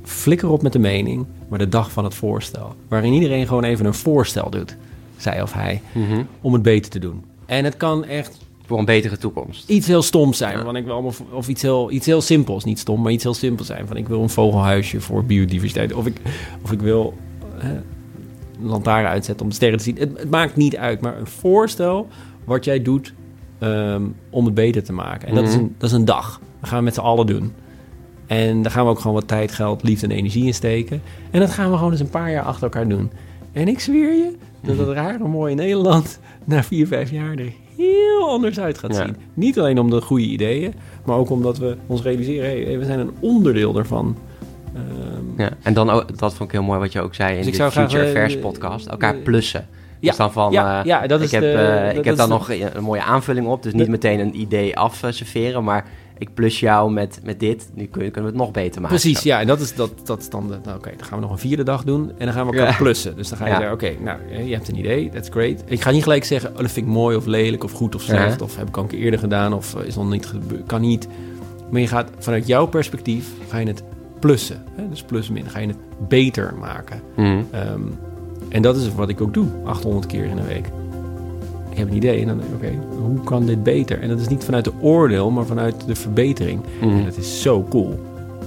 [0.02, 2.74] Flikker op met de mening, maar de dag van het voorstel.
[2.88, 4.76] Waarin iedereen gewoon even een voorstel doet,
[5.16, 6.26] zij of hij, mm -hmm.
[6.40, 7.24] om het beter te doen.
[7.46, 9.68] En het kan echt voor een betere toekomst.
[9.68, 10.58] Iets heel stoms zijn.
[10.58, 10.64] Ja.
[10.64, 12.64] Want ik wil, of iets heel, iets heel simpels.
[12.64, 13.86] Niet stom, maar iets heel simpels zijn.
[13.86, 15.92] Van ik wil een vogelhuisje voor biodiversiteit.
[15.92, 16.20] Of ik,
[16.62, 17.14] of ik wil
[17.54, 19.98] hè, een lantaarn uitzetten om de sterren te zien.
[19.98, 21.00] Het, het, maakt niet uit.
[21.00, 22.08] Maar een voorstel
[22.44, 23.12] wat jij doet
[23.64, 25.28] um, om het beter te maken.
[25.28, 25.44] En mm -hmm.
[25.46, 26.40] dat, is een, dat is een dag.
[26.60, 27.52] Dat gaan we met z'n allen doen.
[28.26, 31.02] En daar gaan we ook gewoon wat tijd, geld, liefde en energie in steken.
[31.30, 33.10] En dat gaan we gewoon eens een paar jaar achter elkaar doen.
[33.52, 38.28] En ik zweer je dat het rare mooie Nederland na vier, vijf jaar er heel
[38.28, 39.04] anders uit gaat Ja.
[39.04, 39.16] zien.
[39.34, 42.98] Niet alleen om de goede ideeën, maar ook omdat we ons realiseren, hey, we zijn
[42.98, 44.16] een onderdeel daarvan.
[44.74, 47.44] Ehm, Ja, en dan ook, dat vond ik heel mooi wat je ook zei in
[47.44, 48.86] Dus de Future eh, Affairs podcast.
[48.86, 49.66] Elkaar de- plussen.
[50.04, 52.04] Ja, Dus dan van, ja, eh, ja, dat ik is heb, de- eh, dat ik
[52.04, 53.62] heb daar nog een mooie aanvulling op.
[53.62, 55.86] Dus niet De- meteen een idee afserveren, maar
[56.18, 57.70] ik plus jou met, met dit.
[57.74, 58.96] Nu kun- kunnen we het nog beter maken.
[58.96, 59.28] Precies, Zo.
[59.28, 59.40] ja.
[59.40, 60.58] En dat is, dat, dat is dan de...
[60.64, 62.12] Nou, oké, dan gaan we nog een vierde dag doen.
[62.18, 62.76] En dan gaan we elkaar Ja.
[62.76, 63.16] plussen.
[63.16, 63.72] Dus dan ga je Ja.
[63.72, 65.08] oké, nou, eh, je hebt een idee.
[65.08, 65.62] That's great.
[65.66, 68.02] Ik ga niet gelijk zeggen, oh, dat vind ik mooi of lelijk of goed of
[68.02, 68.38] slecht.
[68.38, 68.44] Ja.
[68.44, 70.66] Of heb ik al een keer eerder gedaan of is nog niet gebeurd.
[70.66, 71.08] Kan niet.
[71.70, 73.82] Maar je gaat vanuit jouw perspectief, ga je het
[74.20, 74.62] plussen.
[74.76, 74.88] Hè?
[74.88, 75.48] Dus plus min.
[75.50, 75.76] Ga je het
[76.08, 77.00] beter maken.
[77.16, 77.38] Mhm.
[77.50, 77.80] Ehm,
[78.54, 80.66] en dat is wat ik ook doe, 800 keer in een week.
[81.70, 84.00] Ik heb een idee en dan denk ik, oké, hoe kan dit beter?
[84.00, 86.60] En dat is niet vanuit de oordeel, maar vanuit de verbetering.
[86.80, 86.90] Mhm.
[86.90, 88.00] En dat is zo cool.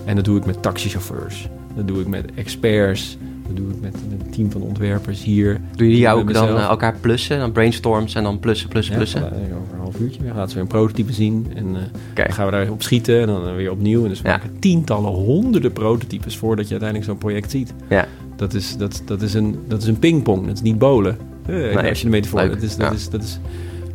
[0.06, 1.50] En dat doe ik met taxichauffeurs.
[1.76, 5.62] Dat doe ik met experts, Dat doe ik met een team van ontwerpers hier.
[5.76, 7.40] Doen jullie ook dan uh, elkaar plussen?
[7.40, 9.22] Dan brainstorms en dan plussen, plussen, plussen?
[9.22, 10.24] Ja, over een half uurtje.
[10.24, 11.48] Dan gaat ze weer een prototype zien.
[11.56, 11.78] En uh,
[12.14, 14.04] dan gaan we daar op schieten en dan weer opnieuw.
[14.04, 17.74] En dus we maken tientallen, honderden prototypes voordat je uiteindelijk zo'n project ziet.
[17.90, 18.08] Ja.
[18.38, 20.46] Dat is, dat, dat is een, dat is een pingpong.
[20.46, 21.18] Dat is niet bolen.
[21.50, 22.50] Uh, als je de metafoor...
[22.50, 23.40] Dat is, dat, is, dat is,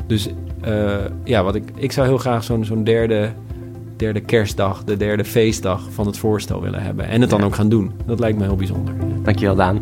[0.06, 0.28] dus
[1.24, 3.32] ja, wat ik, ik zou heel graag zo'n zo'n derde
[4.02, 7.08] derde kerstdag, de derde feestdag van het voorstel willen hebben.
[7.08, 7.92] En het dan ook gaan doen.
[8.06, 8.94] Dat lijkt me heel bijzonder.
[9.22, 9.80] Dankjewel Daan.